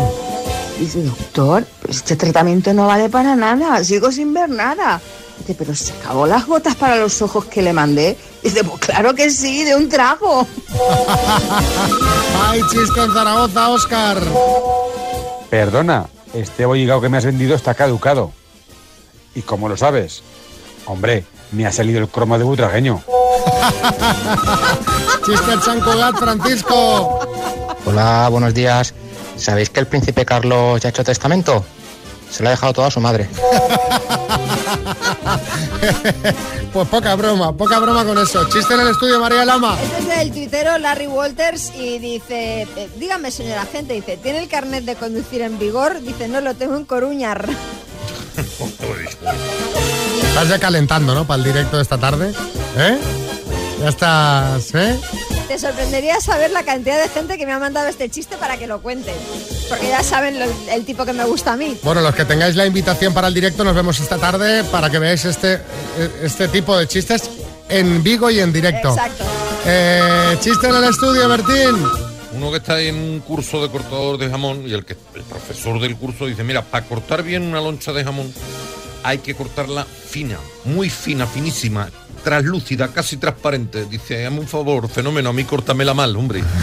Dice, 0.80 1.04
doctor, 1.04 1.68
este 1.90 2.16
tratamiento 2.16 2.74
no 2.74 2.88
vale 2.88 3.10
para 3.10 3.36
nada, 3.36 3.84
sigo 3.84 4.10
sin 4.14 4.34
ver 4.34 4.50
nada. 4.50 5.02
Dice, 5.40 5.56
pero 5.56 5.76
se 5.76 5.92
acabó 5.92 6.26
las 6.26 6.46
gotas 6.46 6.76
para 6.76 6.96
los 6.96 7.22
ojos 7.22 7.44
que 7.44 7.62
le 7.62 7.74
mandé. 7.74 8.18
Dice, 8.42 8.64
pues 8.64 8.80
claro 8.80 9.14
que 9.14 9.30
sí, 9.30 9.66
de 9.66 9.76
un 9.76 9.90
trago. 9.90 10.48
Hay 12.48 12.62
chiste 12.72 13.02
en 13.02 13.14
Zaragoza, 13.14 13.70
Oscar. 13.72 14.18
Perdona, 15.50 16.06
este 16.34 16.66
bollicao 16.66 17.02
que 17.02 17.10
me 17.10 17.18
has 17.18 17.26
vendido 17.26 17.56
está 17.56 17.74
caducado. 17.74 18.32
¿Y 19.36 19.42
cómo 19.42 19.68
lo 19.68 19.76
sabes? 19.76 20.24
Hombre, 20.86 21.26
me 21.52 21.66
ha 21.66 21.74
salido 21.74 22.00
el 22.00 22.08
cromo 22.08 22.38
de 22.38 22.46
butragueño. 22.46 23.04
Chiste 25.26 25.52
en 25.52 25.62
San 25.62 25.82
Cugat, 25.82 26.18
Francisco. 26.18 27.20
Hola, 27.86 28.30
buenos 28.30 28.54
días. 28.54 28.94
¿Sabéis 29.38 29.72
que 29.72 29.80
el 29.80 29.88
príncipe 29.88 30.24
Carlos 30.24 30.80
ya 30.82 30.90
ha 30.90 30.92
hecho 30.92 31.04
testamento? 31.04 31.66
Se 32.30 32.44
lo 32.44 32.50
ha 32.50 32.52
dejado 32.52 32.74
todo 32.74 32.86
a 32.86 32.92
su 32.92 33.00
madre. 33.00 33.28
Pues 36.74 36.90
poca 36.90 37.16
broma, 37.16 37.56
poca 37.56 37.80
broma 37.80 38.04
con 38.04 38.18
eso. 38.18 38.44
Chiste 38.50 38.74
en 38.74 38.82
el 38.82 38.90
estudio, 38.90 39.18
María 39.22 39.46
Lama. 39.46 39.78
Este 39.82 40.00
es 40.00 40.08
del 40.10 40.32
tuitero 40.34 40.78
Larry 40.78 41.08
Walters 41.08 41.74
y 41.74 42.00
dice, 42.00 42.64
eh, 42.76 42.90
dígame 42.98 43.32
señora 43.32 43.66
gente, 43.66 43.94
dice, 43.94 44.18
¿tiene 44.18 44.40
el 44.40 44.50
carnet 44.50 44.84
de 44.84 44.96
conducir 44.96 45.42
en 45.42 45.58
vigor? 45.58 46.02
Dice, 46.02 46.28
no, 46.28 46.42
lo 46.42 46.54
tengo 46.54 46.76
en 46.76 46.84
Coruña. 46.84 47.34
Estás 50.28 50.50
ya 50.50 50.60
calentando, 50.60 51.16
¿no? 51.16 51.26
Para 51.26 51.38
el 51.38 51.46
directo 51.46 51.78
de 51.78 51.84
esta 51.84 51.98
tarde. 51.98 52.34
¿Eh? 52.78 53.00
Ya 53.80 53.90
estás, 53.90 54.74
¿eh? 54.74 54.98
Te 55.48 55.60
sorprendería 55.60 56.20
saber 56.22 56.50
la 56.52 56.64
cantidad 56.64 57.02
de 57.02 57.10
gente 57.10 57.38
que 57.38 57.46
me 57.46 57.52
ha 57.52 57.60
mandado 57.60 57.88
este 57.88 58.10
chiste 58.10 58.38
para 58.38 58.58
que 58.58 58.68
lo 58.68 58.82
cuente. 58.82 59.14
Porque 59.70 59.90
ya 59.90 60.02
saben 60.02 60.40
lo- 60.40 60.46
el 60.72 60.86
tipo 60.86 61.06
que 61.06 61.14
me 61.14 61.26
gusta 61.26 61.54
a 61.54 61.58
mí. 61.58 61.78
Bueno, 61.84 62.02
los 62.02 62.16
que 62.16 62.26
tengáis 62.26 62.56
la 62.56 62.66
invitación 62.66 63.14
para 63.14 63.28
el 63.28 63.34
directo, 63.34 63.64
nos 63.64 63.76
vemos 63.76 64.00
esta 64.00 64.18
tarde 64.18 64.64
para 64.66 64.90
que 64.90 64.98
veáis 64.98 65.26
este, 65.26 65.60
este 66.24 66.48
tipo 66.48 66.78
de 66.78 66.88
chistes 66.88 67.30
en 67.70 68.02
Vigo 68.02 68.30
y 68.32 68.40
en 68.40 68.54
directo. 68.54 68.90
Exacto. 68.90 69.24
Eh, 69.66 70.38
chiste 70.40 70.68
en 70.68 70.76
el 70.76 70.84
estudio, 70.86 71.28
Bertín. 71.28 71.86
Uno 72.34 72.52
que 72.52 72.58
está 72.58 72.80
en 72.82 72.96
un 72.96 73.20
curso 73.20 73.62
de 73.62 73.70
cortador 73.70 74.18
de 74.18 74.30
jamón 74.30 74.64
y 74.68 74.74
el, 74.74 74.86
que, 74.86 74.96
el 75.16 75.24
profesor 75.24 75.80
del 75.80 75.96
curso 75.96 76.26
dice, 76.26 76.44
mira, 76.44 76.62
para 76.64 76.86
cortar 76.86 77.24
bien 77.24 77.44
una 77.44 77.60
loncha 77.62 77.92
de 77.94 78.04
jamón 78.04 78.34
hay 79.04 79.20
que 79.20 79.36
cortarla 79.36 79.86
fina, 79.86 80.38
muy 80.66 80.90
fina, 80.90 81.28
finísima, 81.28 81.90
translúcida, 82.26 82.90
casi 82.90 83.16
transparente. 83.18 83.86
Dice, 83.86 84.26
hazme 84.26 84.40
un 84.40 84.48
favor, 84.48 84.90
fenómeno, 84.90 85.30
a 85.30 85.34
mí 85.34 85.46
córtamela 85.46 85.94
mal, 85.94 86.14
hombre. 86.18 86.44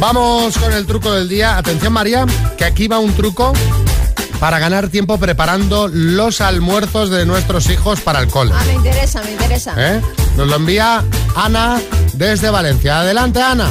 Vamos 0.00 0.58
con 0.58 0.72
el 0.72 0.86
truco 0.86 1.12
del 1.12 1.28
día. 1.28 1.56
Atención, 1.56 1.92
María, 1.92 2.26
que 2.58 2.64
aquí 2.64 2.88
va 2.88 2.98
un 2.98 3.12
truco 3.14 3.52
para 4.40 4.58
ganar 4.58 4.88
tiempo 4.88 5.18
preparando 5.18 5.88
los 5.88 6.40
almuerzos 6.40 7.10
de 7.10 7.24
nuestros 7.26 7.70
hijos 7.70 8.00
para 8.00 8.20
el 8.20 8.28
cole. 8.28 8.52
Ah, 8.54 8.64
me 8.66 8.74
interesa, 8.74 9.22
me 9.22 9.32
interesa. 9.32 9.74
¿Eh? 9.76 10.00
Nos 10.36 10.48
lo 10.48 10.56
envía 10.56 11.04
Ana 11.36 11.80
desde 12.14 12.50
Valencia. 12.50 13.00
Adelante, 13.00 13.40
Ana. 13.40 13.68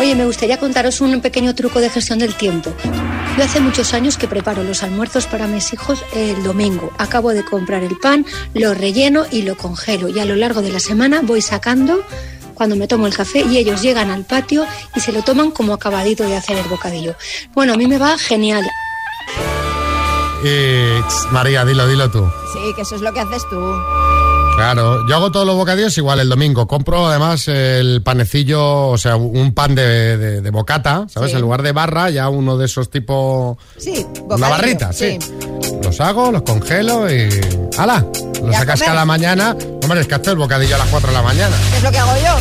Oye, 0.00 0.14
me 0.14 0.24
gustaría 0.26 0.58
contaros 0.58 1.00
un 1.00 1.20
pequeño 1.20 1.54
truco 1.54 1.80
de 1.80 1.90
gestión 1.90 2.20
del 2.20 2.34
tiempo. 2.34 2.72
Yo 3.36 3.44
hace 3.44 3.60
muchos 3.60 3.94
años 3.94 4.16
que 4.16 4.28
preparo 4.28 4.62
los 4.62 4.82
almuerzos 4.82 5.26
para 5.26 5.46
mis 5.46 5.72
hijos 5.72 6.04
el 6.14 6.42
domingo. 6.42 6.92
Acabo 6.98 7.30
de 7.30 7.44
comprar 7.44 7.82
el 7.82 7.96
pan, 7.98 8.24
lo 8.54 8.74
relleno 8.74 9.26
y 9.30 9.42
lo 9.42 9.56
congelo. 9.56 10.08
Y 10.08 10.20
a 10.20 10.24
lo 10.24 10.36
largo 10.36 10.62
de 10.62 10.70
la 10.70 10.80
semana 10.80 11.20
voy 11.22 11.42
sacando 11.42 12.04
cuando 12.54 12.76
me 12.76 12.86
tomo 12.86 13.06
el 13.06 13.14
café 13.14 13.40
y 13.40 13.58
ellos 13.58 13.82
llegan 13.82 14.10
al 14.10 14.24
patio 14.24 14.66
y 14.94 15.00
se 15.00 15.12
lo 15.12 15.22
toman 15.22 15.50
como 15.50 15.72
acabadito 15.72 16.24
de 16.24 16.36
hacer 16.36 16.58
el 16.58 16.68
bocadillo. 16.68 17.16
Bueno, 17.54 17.74
a 17.74 17.76
mí 17.76 17.86
me 17.86 17.98
va 17.98 18.18
genial. 18.18 18.64
Ch, 20.42 21.32
María, 21.32 21.64
dilo, 21.64 21.88
dilo 21.88 22.08
tú. 22.10 22.24
Sí, 22.52 22.72
que 22.76 22.82
eso 22.82 22.94
es 22.94 23.00
lo 23.00 23.12
que 23.12 23.20
haces 23.20 23.42
tú. 23.50 23.56
Claro, 24.58 25.06
yo 25.08 25.14
hago 25.14 25.30
todos 25.30 25.46
los 25.46 25.54
bocadillos 25.54 25.96
igual 25.98 26.18
el 26.18 26.28
domingo. 26.28 26.66
Compro 26.66 27.06
además 27.06 27.46
el 27.46 28.02
panecillo, 28.02 28.88
o 28.88 28.98
sea, 28.98 29.14
un 29.14 29.54
pan 29.54 29.76
de, 29.76 30.16
de- 30.18 30.40
de 30.40 30.50
bocata, 30.50 31.06
¿sabes? 31.08 31.30
Sí. 31.30 31.36
En 31.36 31.42
lugar 31.42 31.62
de 31.62 31.70
barra, 31.70 32.10
ya 32.10 32.28
uno 32.28 32.56
de 32.58 32.66
esos 32.66 32.90
tipo... 32.90 33.56
Sí, 33.78 34.04
Una 34.28 34.48
barrita, 34.48 34.92
sí. 34.92 35.16
Lo 35.80 35.80
los 35.88 36.00
hago, 36.00 36.32
los 36.32 36.42
congelo 36.42 37.08
y... 37.08 37.28
¡Hala! 37.78 38.04
Los 38.42 38.54
sacas 38.56 38.80
comer. 38.80 38.88
cada 38.88 39.04
mañana. 39.04 39.56
Hombre, 39.82 40.00
es 40.00 40.08
que 40.08 40.14
hacer 40.16 40.30
el 40.30 40.38
bocadillo 40.38 40.74
a 40.74 40.78
las 40.78 40.88
4 40.88 41.08
de 41.08 41.14
la 41.14 41.22
mañana. 41.22 41.56
¿Qué 41.70 41.76
es 41.76 41.82
lo 41.84 41.90
que 41.92 41.98
hago 41.98 42.12
yo? 42.16 42.34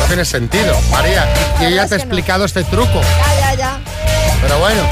No 0.00 0.06
tiene 0.06 0.24
sentido, 0.24 0.76
María. 0.92 1.28
Y 1.60 1.64
ella 1.64 1.88
te 1.88 1.94
ha 1.96 1.98
explicado 1.98 2.44
este 2.44 2.62
truco. 2.64 3.00
Ya, 3.00 3.40
ya, 3.40 3.54
ya. 3.56 3.80
Pero 4.42 4.58
bueno. 4.60 4.82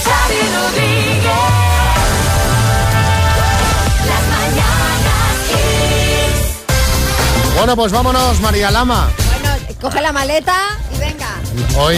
Bueno, 7.60 7.76
pues 7.76 7.92
vámonos, 7.92 8.40
María 8.40 8.70
Lama. 8.70 9.10
Bueno, 9.26 9.54
coge 9.82 10.00
la 10.00 10.12
maleta 10.12 10.56
y 10.96 10.98
venga. 10.98 11.28
Hoy, 11.76 11.96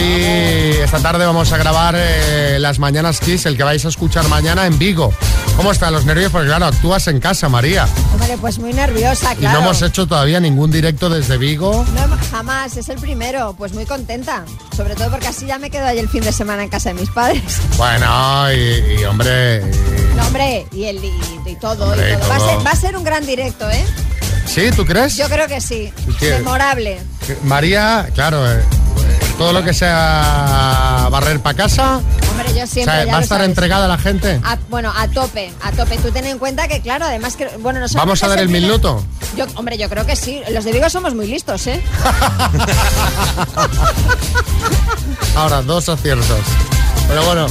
esta 0.83 0.99
tarde, 0.99 1.25
vamos 1.25 1.53
a 1.53 1.57
grabar 1.57 1.95
eh, 1.97 2.57
las 2.59 2.79
Mañanas 2.79 3.21
Kiss, 3.21 3.45
el 3.45 3.55
que 3.55 3.63
vais 3.63 3.85
a 3.85 3.87
escuchar 3.87 4.27
mañana 4.27 4.65
en 4.67 4.77
Vigo. 4.77 5.13
¿Cómo 5.55 5.71
están 5.71 5.93
los 5.93 6.03
nervios? 6.05 6.33
Porque 6.33 6.47
claro, 6.47 6.65
actúas 6.65 7.07
en 7.07 7.21
casa, 7.21 7.47
María. 7.47 7.87
Hombre, 8.11 8.37
pues 8.41 8.59
muy 8.59 8.73
nerviosa, 8.73 9.33
Y 9.33 9.37
claro. 9.37 9.59
no 9.59 9.65
hemos 9.65 9.81
hecho 9.83 10.05
todavía 10.05 10.41
ningún 10.41 10.69
directo 10.69 11.09
desde 11.09 11.37
Vigo. 11.37 11.85
No, 11.95 12.17
jamás, 12.29 12.75
es 12.75 12.89
el 12.89 12.97
primero. 12.99 13.55
Pues 13.57 13.73
muy 13.73 13.85
contenta. 13.85 14.43
Sobre 14.75 14.95
todo 14.95 15.11
porque 15.11 15.27
así 15.27 15.45
ya 15.45 15.59
me 15.59 15.69
quedo 15.69 15.85
ahí 15.85 15.97
el 15.99 16.09
fin 16.09 16.23
de 16.23 16.33
semana 16.33 16.63
en 16.63 16.69
casa 16.69 16.89
de 16.89 16.95
mis 16.99 17.09
padres. 17.09 17.41
Bueno, 17.77 18.51
y, 18.51 18.99
y, 18.99 19.03
hombre, 19.05 19.59
y- 19.61 20.15
No, 20.17 20.27
hombre, 20.27 20.65
y, 20.73 20.83
el, 20.85 20.97
y, 21.05 21.13
y 21.45 21.55
todo, 21.55 21.85
y 21.87 21.89
Hombre, 21.91 22.17
todo. 22.17 22.29
Va, 22.29 22.35
a 22.35 22.37
todo. 22.39 22.49
ser, 22.49 22.67
va 22.67 22.71
a 22.71 22.75
ser 22.75 22.97
un 22.97 23.03
gran 23.05 23.25
directo, 23.25 23.69
¿eh? 23.69 23.85
¿Sí? 24.45 24.69
¿Tú 24.75 24.85
crees? 24.85 25.15
Yo 25.17 25.27
creo 25.29 25.47
que 25.47 25.61
sí. 25.61 25.91
¿Qué? 26.19 26.31
Memorable. 26.39 26.99
María, 27.43 28.09
claro, 28.13 28.49
eh, 28.51 28.61
todo 29.37 29.53
lo 29.53 29.63
que 29.63 29.73
sea 29.73 31.07
barrer 31.11 31.39
para 31.39 31.55
casa, 31.57 32.01
Hombre, 32.31 32.53
yo 32.55 32.63
o 32.63 32.67
siempre. 32.67 32.95
sea, 32.95 33.05
ya 33.05 33.11
¿va 33.13 33.19
a 33.19 33.21
estar 33.21 33.37
sabes. 33.37 33.49
entregada 33.49 33.85
a 33.85 33.87
la 33.87 33.97
gente? 33.97 34.39
A- 34.43 34.57
bueno, 34.69 34.91
a 34.95 35.07
tope, 35.07 35.51
a 35.61 35.71
tope. 35.71 35.97
Tú 35.97 36.11
ten 36.11 36.25
en 36.25 36.39
cuenta 36.39 36.67
que, 36.67 36.81
claro, 36.81 37.05
además 37.05 37.35
que, 37.35 37.47
bueno, 37.59 37.79
nosotros... 37.79 38.03
¿Vamos 38.05 38.23
a 38.23 38.27
dar 38.27 38.39
el 38.39 38.49
minuto? 38.49 39.03
Yo, 39.37 39.45
hombre, 39.55 39.77
yo 39.77 39.89
creo 39.89 40.05
que 40.05 40.15
sí. 40.15 40.41
Los 40.51 40.63
de 40.65 40.71
Vigo 40.71 40.89
somos 40.89 41.13
muy 41.15 41.27
listos, 41.27 41.65
¿eh? 41.67 41.81
Ahora, 45.35 45.61
dos 45.61 45.89
aciertos. 45.89 46.39
Pero 47.07 47.23
bueno, 47.25 47.45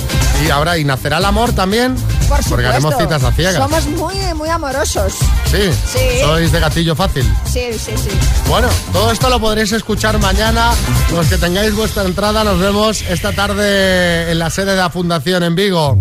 y 0.44 0.50
ahora, 0.50 0.76
¿y 0.78 0.84
nacerá 0.84 1.18
el 1.18 1.24
amor 1.24 1.52
también? 1.52 1.94
Por 1.94 2.12
supuesto. 2.22 2.50
Porque 2.50 2.66
haremos 2.66 2.94
citas 2.96 3.22
a 3.22 3.32
ciegas. 3.32 3.56
Somos 3.56 3.86
muy, 3.86 4.16
muy 4.34 4.48
amorosos. 4.48 5.14
Sí, 5.50 5.70
Sí. 5.92 5.98
sois 6.20 6.50
de 6.50 6.60
gatillo 6.60 6.96
fácil. 6.96 7.24
Sí, 7.44 7.68
sí, 7.74 7.92
sí. 7.96 8.10
Bueno, 8.48 8.68
todo 8.92 9.12
esto 9.12 9.28
lo 9.28 9.38
podréis 9.38 9.72
escuchar 9.72 10.18
mañana. 10.18 10.72
Los 11.12 11.26
que 11.28 11.36
tengáis 11.38 11.74
vuestra 11.76 12.04
entrada, 12.04 12.42
nos 12.44 12.58
vemos 12.58 13.02
esta 13.02 13.32
tarde 13.32 14.30
en 14.32 14.38
la 14.38 14.50
sede 14.50 14.72
de 14.72 14.78
la 14.78 14.90
Fundación 14.90 15.42
en 15.42 15.54
Vigo. 15.54 15.98